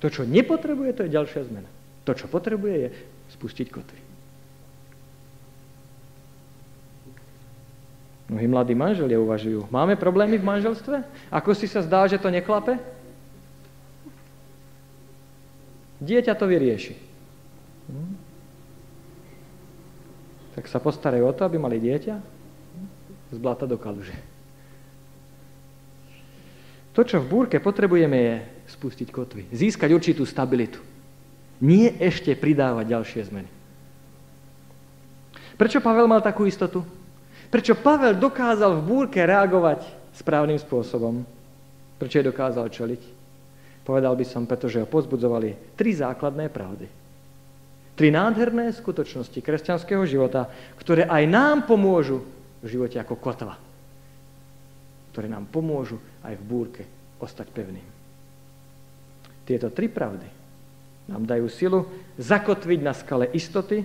To, 0.00 0.08
čo 0.08 0.24
nepotrebuje, 0.24 0.96
to 0.96 1.04
je 1.04 1.12
ďalšia 1.12 1.44
zmena. 1.44 1.68
To, 2.10 2.18
čo 2.18 2.26
potrebuje, 2.26 2.74
je 2.74 2.88
spustiť 3.38 3.70
kotvy. 3.70 4.00
Mnohí 8.34 8.46
mladí 8.50 8.74
manželia 8.74 9.14
uvažujú, 9.22 9.70
máme 9.70 9.94
problémy 9.94 10.42
v 10.42 10.42
manželstve? 10.42 11.06
Ako 11.30 11.54
si 11.54 11.70
sa 11.70 11.86
zdá, 11.86 12.10
že 12.10 12.18
to 12.18 12.34
neklape? 12.34 12.82
Dieťa 16.02 16.34
to 16.34 16.50
vyrieši. 16.50 16.98
Hm? 17.94 18.14
Tak 20.58 20.66
sa 20.66 20.82
postarajú 20.82 21.30
o 21.30 21.34
to, 21.34 21.46
aby 21.46 21.62
mali 21.62 21.78
dieťa 21.78 22.14
z 23.30 23.38
blata 23.38 23.70
do 23.70 23.78
kaluže. 23.78 24.18
To, 26.90 27.06
čo 27.06 27.22
v 27.22 27.30
búrke 27.30 27.62
potrebujeme, 27.62 28.18
je 28.18 28.34
spustiť 28.74 29.14
kotvy. 29.14 29.46
Získať 29.54 29.94
určitú 29.94 30.26
stabilitu. 30.26 30.90
Nie 31.60 31.92
ešte 32.00 32.32
pridávať 32.32 32.88
ďalšie 32.88 33.22
zmeny. 33.28 33.50
Prečo 35.60 35.84
Pavel 35.84 36.08
mal 36.08 36.24
takú 36.24 36.48
istotu? 36.48 36.80
Prečo 37.52 37.76
Pavel 37.76 38.16
dokázal 38.16 38.80
v 38.80 38.86
búrke 38.86 39.20
reagovať 39.20 39.84
správnym 40.16 40.56
spôsobom? 40.56 41.20
Prečo 42.00 42.24
je 42.24 42.30
dokázal 42.32 42.72
čeliť? 42.72 43.02
Povedal 43.84 44.16
by 44.16 44.24
som, 44.24 44.48
pretože 44.48 44.80
ho 44.80 44.88
pozbudzovali 44.88 45.76
tri 45.76 45.92
základné 45.92 46.48
pravdy. 46.48 46.88
Tri 47.92 48.08
nádherné 48.08 48.72
skutočnosti 48.72 49.36
kresťanského 49.36 50.00
života, 50.08 50.48
ktoré 50.80 51.04
aj 51.04 51.28
nám 51.28 51.68
pomôžu 51.68 52.24
v 52.64 52.66
živote 52.72 52.96
ako 52.96 53.20
kotva, 53.20 53.60
ktoré 55.12 55.28
nám 55.28 55.44
pomôžu 55.52 56.00
aj 56.24 56.40
v 56.40 56.46
búrke 56.48 56.82
ostať 57.20 57.52
pevným. 57.52 57.84
Tieto 59.44 59.68
tri 59.68 59.92
pravdy 59.92 60.39
nám 61.10 61.26
dajú 61.26 61.50
silu 61.50 61.90
zakotviť 62.22 62.78
na 62.86 62.94
skale 62.94 63.26
istoty, 63.34 63.82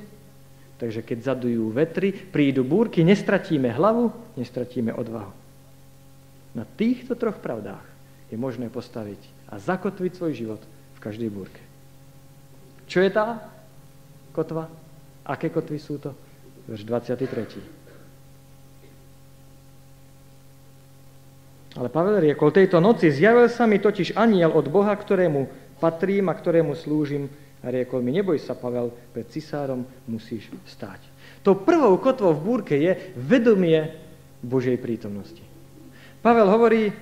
takže 0.78 1.02
keď 1.02 1.34
zadujú 1.34 1.74
vetry, 1.74 2.14
prídu 2.14 2.62
búrky, 2.62 3.02
nestratíme 3.02 3.74
hlavu, 3.74 4.14
nestratíme 4.38 4.94
odvahu. 4.94 5.34
Na 6.54 6.64
týchto 6.64 7.18
troch 7.18 7.42
pravdách 7.42 7.84
je 8.30 8.38
možné 8.38 8.70
postaviť 8.70 9.20
a 9.50 9.58
zakotviť 9.58 10.12
svoj 10.14 10.34
život 10.38 10.62
v 10.96 11.00
každej 11.02 11.30
búrke. 11.34 11.62
Čo 12.86 13.02
je 13.02 13.10
tá 13.10 13.42
kotva? 14.30 14.70
Aké 15.26 15.50
kotvy 15.50 15.82
sú 15.82 15.98
to? 15.98 16.14
Verš 16.70 16.86
23. 16.86 17.76
Ale 21.76 21.92
Pavel 21.92 22.24
riekol, 22.24 22.56
tejto 22.56 22.80
noci 22.80 23.12
zjavil 23.12 23.52
sa 23.52 23.68
mi 23.68 23.84
totiž 23.84 24.16
aniel 24.16 24.56
od 24.56 24.72
Boha, 24.72 24.96
ktorému 24.96 25.65
patrím 25.80 26.32
a 26.32 26.38
ktorému 26.38 26.76
slúžim. 26.76 27.28
A 27.66 27.74
riekol 27.74 28.06
mi, 28.06 28.14
neboj 28.14 28.38
sa, 28.38 28.54
Pavel, 28.54 28.94
pred 29.10 29.26
cisárom 29.34 29.90
musíš 30.06 30.54
stáť. 30.70 31.02
To 31.42 31.58
prvou 31.58 31.98
kotvou 31.98 32.38
v 32.38 32.46
búrke 32.46 32.78
je 32.78 33.14
vedomie 33.18 33.90
Božej 34.46 34.78
prítomnosti. 34.78 35.42
Pavel 36.22 36.46
hovorí 36.50 36.94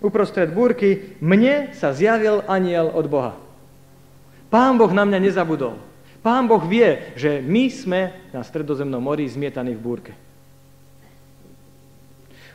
uprostred 0.00 0.52
búrky, 0.52 1.16
mne 1.20 1.72
sa 1.76 1.92
zjavil 1.92 2.44
aniel 2.48 2.92
od 2.92 3.06
Boha. 3.08 3.36
Pán 4.48 4.80
Boh 4.80 4.92
na 4.92 5.04
mňa 5.04 5.20
nezabudol. 5.20 5.76
Pán 6.24 6.48
Boh 6.48 6.62
vie, 6.64 7.12
že 7.16 7.44
my 7.44 7.68
sme 7.70 8.00
na 8.32 8.40
stredozemnom 8.42 9.00
mori 9.00 9.28
zmietaní 9.28 9.76
v 9.76 9.84
búrke. 9.84 10.12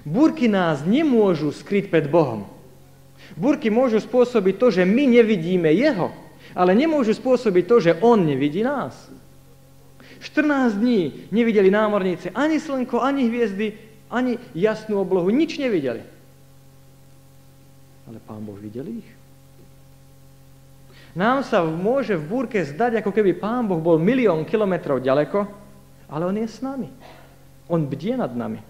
Búrky 0.01 0.49
nás 0.49 0.82
nemôžu 0.82 1.53
skryť 1.53 1.93
pred 1.93 2.09
Bohom. 2.09 2.49
Búrky 3.39 3.71
môžu 3.71 4.03
spôsobiť 4.03 4.55
to, 4.59 4.67
že 4.71 4.84
my 4.84 5.07
nevidíme 5.07 5.71
Jeho, 5.71 6.11
ale 6.51 6.75
nemôžu 6.75 7.15
spôsobiť 7.15 7.63
to, 7.67 7.75
že 7.79 7.91
On 8.03 8.19
nevidí 8.19 8.63
nás. 8.63 9.11
14 10.21 10.77
dní 10.77 11.34
nevideli 11.34 11.73
námorníci 11.73 12.29
ani 12.38 12.61
slnko, 12.61 13.01
ani 13.01 13.25
hviezdy, 13.25 13.73
ani 14.11 14.38
jasnú 14.53 15.01
oblohu, 15.01 15.34
nič 15.34 15.57
nevideli. 15.57 16.05
Ale 18.05 18.17
Pán 18.21 18.45
Boh 18.45 18.59
videl 18.59 19.01
ich. 19.01 19.09
Nám 21.11 21.43
sa 21.43 21.65
môže 21.65 22.15
v 22.15 22.23
búrke 22.23 22.63
zdať, 22.63 23.03
ako 23.03 23.11
keby 23.11 23.36
Pán 23.36 23.67
Boh 23.67 23.84
bol 23.84 23.99
milión 23.99 24.47
kilometrov 24.47 25.03
ďaleko, 25.03 25.43
ale 26.07 26.23
On 26.23 26.36
je 26.38 26.47
s 26.47 26.63
nami. 26.63 26.88
On 27.67 27.84
bdie 27.84 28.15
nad 28.15 28.32
nami. 28.32 28.63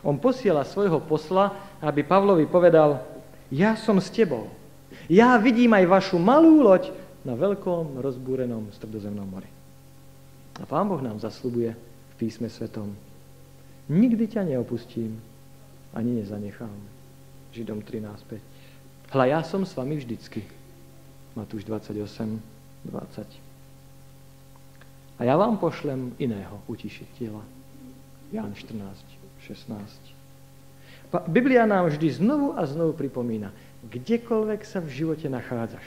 On 0.00 0.16
posiela 0.16 0.64
svojho 0.64 1.02
posla, 1.02 1.52
aby 1.82 2.06
Pavlovi 2.06 2.46
povedal, 2.46 3.02
ja 3.50 3.76
som 3.76 3.98
s 3.98 4.10
tebou. 4.10 4.48
Ja 5.10 5.38
vidím 5.38 5.74
aj 5.74 5.86
vašu 5.86 6.16
malú 6.18 6.62
loď 6.62 6.90
na 7.26 7.34
veľkom 7.36 8.00
rozbúrenom 8.00 8.70
stredozemnom 8.74 9.26
mori. 9.26 9.50
A 10.58 10.66
Pán 10.66 10.88
Boh 10.88 11.02
nám 11.02 11.20
zaslubuje 11.20 11.74
v 11.76 12.14
písme 12.16 12.48
svetom, 12.48 12.94
nikdy 13.90 14.26
ťa 14.28 14.44
neopustím, 14.46 15.20
ani 15.94 16.22
nezanechám. 16.22 16.74
Židom 17.50 17.82
13.5. 17.82 18.38
Hľa, 19.10 19.24
ja 19.26 19.40
som 19.42 19.66
s 19.66 19.74
vami 19.74 19.98
vždycky. 19.98 20.46
Matúš 21.34 21.66
28, 21.66 21.98
20. 22.86 23.26
A 25.18 25.26
ja 25.26 25.34
vám 25.34 25.58
pošlem 25.58 26.14
iného 26.22 26.62
utišiteľa 26.70 27.42
Ján 28.30 28.54
14, 28.54 28.78
16. 29.42 30.19
Biblia 31.26 31.66
nám 31.66 31.90
vždy 31.90 32.22
znovu 32.22 32.54
a 32.54 32.62
znovu 32.70 32.94
pripomína, 32.94 33.50
kdekoľvek 33.90 34.62
sa 34.62 34.78
v 34.78 34.94
živote 34.94 35.26
nachádzaš, 35.26 35.82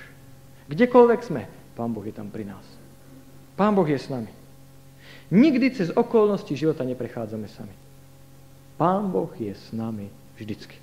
kdekoľvek 0.67 1.21
sme, 1.24 1.43
Pán 1.74 1.89
Boh 1.89 2.05
je 2.05 2.13
tam 2.13 2.30
pri 2.30 2.45
nás. 2.45 2.65
Pán 3.57 3.74
Boh 3.74 3.88
je 3.88 3.97
s 3.97 4.11
nami. 4.11 4.30
Nikdy 5.34 5.74
cez 5.74 5.89
okolnosti 5.89 6.53
života 6.53 6.86
neprechádzame 6.86 7.49
sami. 7.49 7.74
Pán 8.78 9.09
Boh 9.09 9.30
je 9.38 9.53
s 9.53 9.74
nami 9.74 10.09
vždycky. 10.38 10.78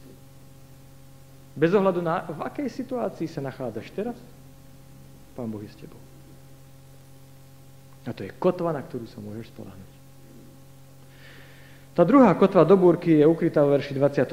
Bez 1.55 1.75
ohľadu 1.75 2.01
na, 2.03 2.27
v 2.31 2.41
akej 2.47 2.71
situácii 2.71 3.27
sa 3.27 3.43
nachádzaš 3.43 3.91
teraz, 3.95 4.17
Pán 5.35 5.51
Boh 5.51 5.63
je 5.63 5.71
s 5.71 5.79
tebou. 5.79 5.99
A 8.09 8.17
to 8.17 8.25
je 8.25 8.33
kotva, 8.41 8.73
na 8.73 8.81
ktorú 8.81 9.05
sa 9.07 9.21
môžeš 9.21 9.53
spolahnuť. 9.53 9.90
Tá 12.01 12.09
druhá 12.09 12.33
kotva 12.33 12.65
do 12.65 12.81
búrky 12.81 13.21
je 13.21 13.29
ukrytá 13.29 13.61
v 13.61 13.77
verši 13.77 13.93
24. 13.93 14.33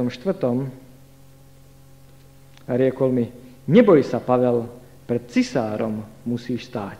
A 2.64 2.72
riekol 2.80 3.12
mi, 3.12 3.28
neboj 3.68 4.08
sa, 4.08 4.24
Pavel, 4.24 4.72
pred 5.04 5.28
cisárom 5.28 6.00
musíš 6.24 6.72
stáť. 6.72 6.96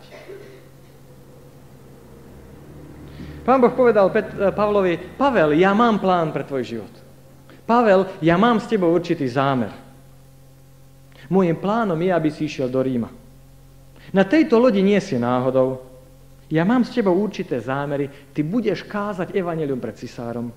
Pán 3.48 3.64
Boh 3.64 3.72
povedal 3.72 4.12
Pavlovi, 4.52 5.16
Pavel, 5.16 5.56
ja 5.56 5.72
mám 5.72 5.96
plán 5.96 6.36
pre 6.36 6.44
tvoj 6.44 6.60
život. 6.60 6.92
Pavel, 7.64 8.04
ja 8.20 8.36
mám 8.36 8.60
s 8.60 8.68
tebou 8.68 8.92
určitý 8.92 9.24
zámer. 9.24 9.72
Mojím 11.32 11.56
plánom 11.56 11.96
je, 11.96 12.12
aby 12.12 12.28
si 12.28 12.44
išiel 12.44 12.68
do 12.68 12.84
Ríma. 12.84 13.08
Na 14.12 14.28
tejto 14.28 14.60
lodi 14.60 14.84
nie 14.84 15.00
si 15.00 15.16
náhodou. 15.16 15.87
Ja 16.48 16.64
mám 16.64 16.84
s 16.84 16.96
tebou 16.96 17.12
určité 17.12 17.60
zámery. 17.60 18.08
Ty 18.32 18.40
budeš 18.40 18.88
kázať 18.88 19.36
evanelium 19.36 19.80
pred 19.80 20.00
cisárom. 20.00 20.48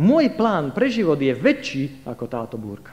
Môj 0.00 0.34
plán 0.34 0.74
pre 0.74 0.90
život 0.90 1.18
je 1.18 1.30
väčší 1.30 2.06
ako 2.08 2.24
táto 2.26 2.56
búrka. 2.58 2.90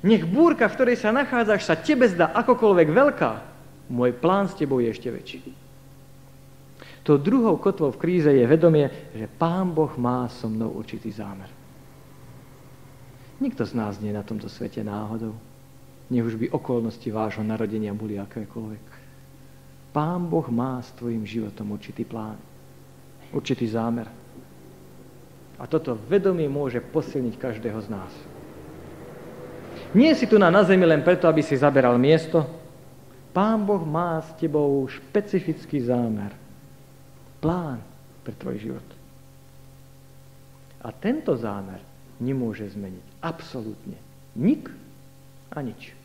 Nech 0.00 0.24
búrka, 0.24 0.68
v 0.68 0.76
ktorej 0.80 0.96
sa 0.96 1.12
nachádzaš, 1.12 1.64
sa 1.64 1.76
tebe 1.76 2.08
zdá 2.08 2.32
akokoľvek 2.32 2.88
veľká. 2.88 3.32
Môj 3.92 4.16
plán 4.16 4.48
s 4.48 4.56
tebou 4.56 4.80
je 4.80 4.88
ešte 4.88 5.08
väčší. 5.12 5.40
To 7.04 7.16
druhou 7.16 7.56
kotvou 7.56 7.92
v 7.92 8.00
kríze 8.00 8.28
je 8.28 8.44
vedomie, 8.44 9.12
že 9.16 9.28
Pán 9.28 9.72
Boh 9.72 9.92
má 9.96 10.28
so 10.28 10.48
mnou 10.52 10.76
určitý 10.76 11.08
zámer. 11.08 11.48
Nikto 13.40 13.64
z 13.64 13.72
nás 13.72 13.96
nie 14.04 14.12
je 14.12 14.20
na 14.20 14.24
tomto 14.24 14.52
svete 14.52 14.84
náhodou. 14.84 15.32
Nech 16.12 16.26
už 16.26 16.36
by 16.36 16.52
okolnosti 16.52 17.08
vášho 17.08 17.40
narodenia 17.40 17.96
boli 17.96 18.20
akékoľvek. 18.20 18.99
Pán 19.90 20.30
Boh 20.30 20.46
má 20.48 20.78
s 20.78 20.94
tvojim 20.94 21.26
životom 21.26 21.74
určitý 21.74 22.06
plán, 22.06 22.38
určitý 23.34 23.66
zámer. 23.66 24.06
A 25.58 25.66
toto 25.66 25.98
vedomie 26.08 26.46
môže 26.46 26.78
posilniť 26.78 27.34
každého 27.36 27.78
z 27.84 27.88
nás. 27.90 28.12
Nie 29.90 30.14
si 30.14 30.30
tu 30.30 30.38
na, 30.38 30.48
na 30.48 30.62
zemi 30.62 30.86
len 30.86 31.02
preto, 31.02 31.26
aby 31.26 31.42
si 31.42 31.58
zaberal 31.58 31.98
miesto. 31.98 32.46
Pán 33.34 33.66
Boh 33.66 33.82
má 33.82 34.22
s 34.22 34.30
tebou 34.38 34.86
špecifický 34.86 35.82
zámer 35.82 36.30
plán 37.42 37.82
pre 38.22 38.34
tvoj 38.38 38.56
život. 38.58 38.88
A 40.80 40.94
tento 40.94 41.34
zámer 41.34 41.82
nemôže 42.22 42.70
zmeniť 42.70 43.04
absolútne 43.20 43.98
nik 44.38 44.70
a 45.50 45.58
nič. 45.60 45.99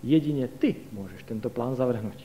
Jedine 0.00 0.48
ty 0.48 0.80
môžeš 0.96 1.28
tento 1.28 1.52
plán 1.52 1.76
zavrhnúť. 1.76 2.24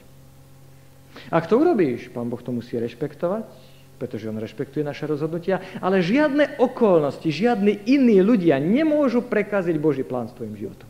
Ak 1.31 1.47
to 1.47 1.59
urobíš, 1.59 2.11
pán 2.11 2.27
Boh 2.27 2.39
to 2.39 2.51
musí 2.51 2.75
rešpektovať, 2.75 3.47
pretože 3.95 4.27
on 4.27 4.39
rešpektuje 4.39 4.83
naše 4.83 5.07
rozhodnutia, 5.07 5.63
ale 5.79 6.03
žiadne 6.03 6.59
okolnosti, 6.59 7.27
žiadni 7.27 7.87
iní 7.87 8.19
ľudia 8.19 8.59
nemôžu 8.59 9.23
prekaziť 9.23 9.75
Boží 9.79 10.03
plán 10.03 10.27
s 10.27 10.35
tvojim 10.35 10.55
životom. 10.59 10.87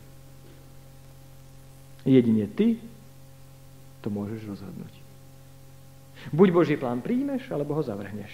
Jedine 2.06 2.46
ty 2.50 2.78
to 4.02 4.10
môžeš 4.10 4.46
rozhodnúť. 4.46 4.94
Buď 6.30 6.48
Boží 6.50 6.74
plán 6.78 7.02
príjmeš, 7.02 7.46
alebo 7.50 7.74
ho 7.74 7.82
zavrhneš. 7.82 8.30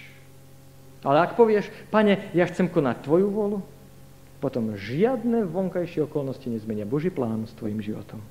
Ale 1.03 1.25
ak 1.25 1.35
povieš, 1.35 1.69
pane, 1.91 2.31
ja 2.33 2.47
chcem 2.47 2.69
konať 2.71 3.05
tvoju 3.05 3.29
volu, 3.29 3.59
potom 4.39 4.77
žiadne 4.77 5.49
vonkajšie 5.49 6.05
okolnosti 6.07 6.47
nezmenia 6.47 6.87
Boží 6.87 7.11
plán 7.11 7.45
s 7.49 7.57
tvojim 7.59 7.83
životom. 7.83 8.23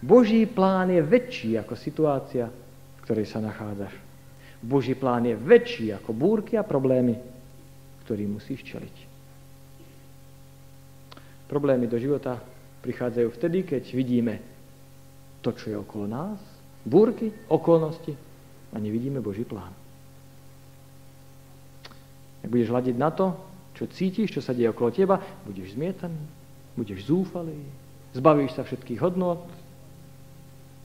Boží 0.00 0.48
plán 0.48 0.88
je 0.88 1.04
väčší 1.04 1.60
ako 1.60 1.76
situácia, 1.76 2.48
v 2.48 3.00
ktorej 3.04 3.28
sa 3.28 3.44
nachádzaš. 3.44 3.92
Boží 4.60 4.96
plán 4.96 5.28
je 5.28 5.36
väčší 5.36 5.92
ako 5.92 6.16
búrky 6.16 6.56
a 6.56 6.64
problémy, 6.64 7.16
ktorým 8.04 8.40
musíš 8.40 8.64
čeliť. 8.64 8.96
Problémy 11.48 11.84
do 11.84 12.00
života 12.00 12.40
prichádzajú 12.80 13.28
vtedy, 13.36 13.58
keď 13.68 13.82
vidíme 13.92 14.34
to, 15.44 15.52
čo 15.52 15.72
je 15.72 15.76
okolo 15.76 16.04
nás, 16.08 16.40
búrky, 16.84 17.28
okolnosti, 17.48 18.16
a 18.70 18.76
nevidíme 18.78 19.20
Boží 19.20 19.42
plán. 19.42 19.74
Ak 22.40 22.48
budeš 22.48 22.70
hľadiť 22.72 22.96
na 22.96 23.10
to, 23.12 23.36
čo 23.76 23.90
cítiš, 23.90 24.32
čo 24.32 24.40
sa 24.40 24.54
deje 24.54 24.70
okolo 24.70 24.94
teba, 24.94 25.20
budeš 25.44 25.76
zmietaný, 25.76 26.22
budeš 26.78 27.10
zúfalý, 27.10 27.58
zbavíš 28.14 28.56
sa 28.56 28.62
všetkých 28.64 29.00
hodnot, 29.02 29.44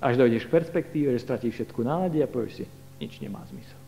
až 0.04 0.20
dojdeš 0.20 0.48
k 0.48 0.56
perspektíve, 0.56 1.12
že 1.16 1.24
stratíš 1.24 1.62
všetku 1.62 1.82
nádej 1.82 2.24
a 2.24 2.32
povieš 2.32 2.64
si, 2.64 2.66
nič 3.00 3.20
nemá 3.24 3.43
zmysel. 3.48 3.80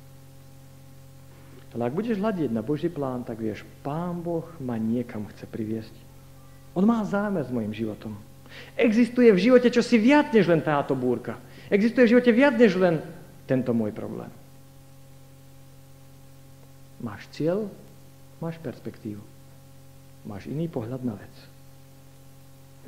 Ale 1.78 1.93
ak 1.93 1.93
budeš 1.93 2.18
hľadiť 2.18 2.49
na 2.49 2.66
Boží 2.66 2.89
plán, 2.89 3.22
tak 3.22 3.38
vieš, 3.38 3.62
Pán 3.86 4.26
Boh 4.26 4.49
ma 4.58 4.82
niekam 4.82 5.30
chce 5.30 5.45
priviesť. 5.45 5.93
On 6.74 6.82
má 6.82 7.05
zámer 7.05 7.45
s 7.45 7.53
mojim 7.53 7.70
životom. 7.70 8.18
Existuje 8.74 9.30
v 9.30 9.43
živote 9.51 9.70
čosi 9.70 10.01
viac 10.01 10.34
než 10.34 10.49
len 10.49 10.64
táto 10.66 10.97
búrka. 10.97 11.38
Existuje 11.70 12.10
v 12.10 12.18
živote 12.18 12.32
viac 12.34 12.58
než 12.58 12.74
len 12.82 12.97
tento 13.45 13.78
môj 13.78 13.93
problém. 13.93 14.32
Máš 16.97 17.30
cieľ, 17.30 17.70
máš 18.41 18.58
perspektívu. 18.58 19.22
Máš 20.26 20.49
iný 20.49 20.66
pohľad 20.66 21.05
na 21.05 21.14
vec. 21.14 21.36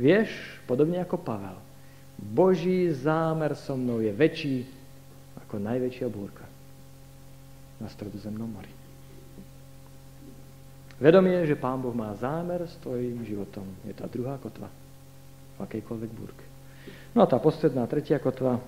Vieš, 0.01 0.33
podobne 0.65 0.97
ako 1.03 1.21
Pavel, 1.21 1.61
Boží 2.19 2.91
zámer 2.91 3.55
so 3.55 3.79
mnou 3.79 4.03
je 4.03 4.11
väčší 4.11 4.67
ako 5.39 5.55
najväčšia 5.55 6.07
búrka 6.11 6.43
na 7.79 7.87
stredozemnom 7.87 8.51
mori. 8.51 8.75
Vedomie, 10.99 11.47
že 11.47 11.55
Pán 11.55 11.79
Boh 11.79 11.95
má 11.95 12.11
zámer 12.19 12.67
s 12.67 12.75
tvojim 12.83 13.23
životom, 13.23 13.63
je 13.87 13.95
tá 13.95 14.03
druhá 14.11 14.35
kotva 14.35 14.67
v 15.55 15.57
akejkoľvek 15.63 16.11
búrke. 16.11 16.43
No 17.15 17.23
a 17.23 17.27
tá 17.27 17.39
posledná, 17.39 17.87
tretia 17.87 18.19
kotva, 18.19 18.59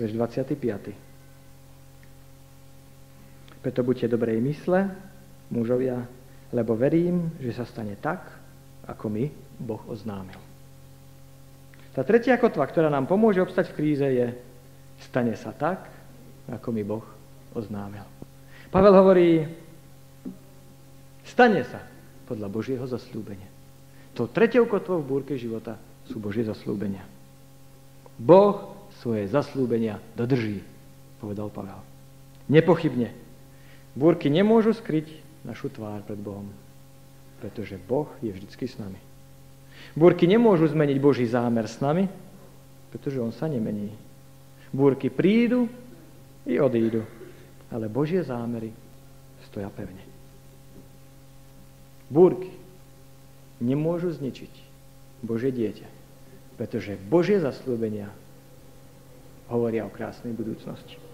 verš 0.00 0.16
25. 0.16 0.96
Preto 3.60 3.80
buďte 3.84 4.08
dobrej 4.08 4.40
mysle, 4.40 4.88
mužovia, 5.52 6.00
lebo 6.48 6.72
verím, 6.80 7.36
že 7.44 7.52
sa 7.52 7.68
stane 7.68 8.00
tak, 8.00 8.24
ako 8.88 9.12
mi 9.12 9.28
Boh 9.60 9.84
oznámil. 9.84 10.45
Tá 11.96 12.04
tretia 12.04 12.36
kotva, 12.36 12.68
ktorá 12.68 12.92
nám 12.92 13.08
pomôže 13.08 13.40
obstať 13.40 13.72
v 13.72 13.76
kríze, 13.80 14.04
je 14.04 14.36
stane 15.00 15.32
sa 15.32 15.56
tak, 15.56 15.88
ako 16.52 16.68
mi 16.68 16.84
Boh 16.84 17.04
oznámil. 17.56 18.04
Pavel 18.68 18.92
hovorí, 18.92 19.48
stane 21.24 21.64
sa 21.64 21.80
podľa 22.28 22.52
Božieho 22.52 22.84
zaslúbenia. 22.84 23.48
To 24.12 24.28
tretiou 24.28 24.68
kotvou 24.68 25.00
v 25.00 25.08
búrke 25.08 25.40
života 25.40 25.80
sú 26.04 26.20
Božie 26.20 26.44
zaslúbenia. 26.44 27.04
Boh 28.20 28.76
svoje 29.00 29.24
zaslúbenia 29.32 29.96
dodrží, 30.12 30.60
povedal 31.16 31.48
Pavel. 31.48 31.80
Nepochybne 32.52 33.26
Búrky 33.96 34.28
nemôžu 34.28 34.76
skryť 34.76 35.08
našu 35.40 35.72
tvár 35.72 36.04
pred 36.04 36.20
Bohom, 36.20 36.52
pretože 37.40 37.80
Boh 37.80 38.12
je 38.20 38.28
vždycky 38.28 38.68
s 38.68 38.76
nami. 38.76 39.00
Búrky 39.94 40.26
nemôžu 40.26 40.66
zmeniť 40.66 40.98
Boží 40.98 41.28
zámer 41.28 41.70
s 41.70 41.78
nami, 41.78 42.10
pretože 42.90 43.20
On 43.20 43.30
sa 43.30 43.46
nemení. 43.46 43.92
Búrky 44.74 45.12
prídu 45.12 45.70
i 46.48 46.58
odídu, 46.58 47.06
ale 47.70 47.86
Božie 47.86 48.24
zámery 48.24 48.74
stoja 49.46 49.70
pevne. 49.70 50.02
Búrky 52.10 52.50
nemôžu 53.62 54.14
zničiť 54.14 54.52
Božie 55.22 55.50
dieťa, 55.50 55.88
pretože 56.60 56.98
Božie 57.08 57.40
zaslúbenia 57.40 58.10
hovoria 59.50 59.86
o 59.86 59.90
krásnej 59.90 60.34
budúcnosti. 60.34 61.05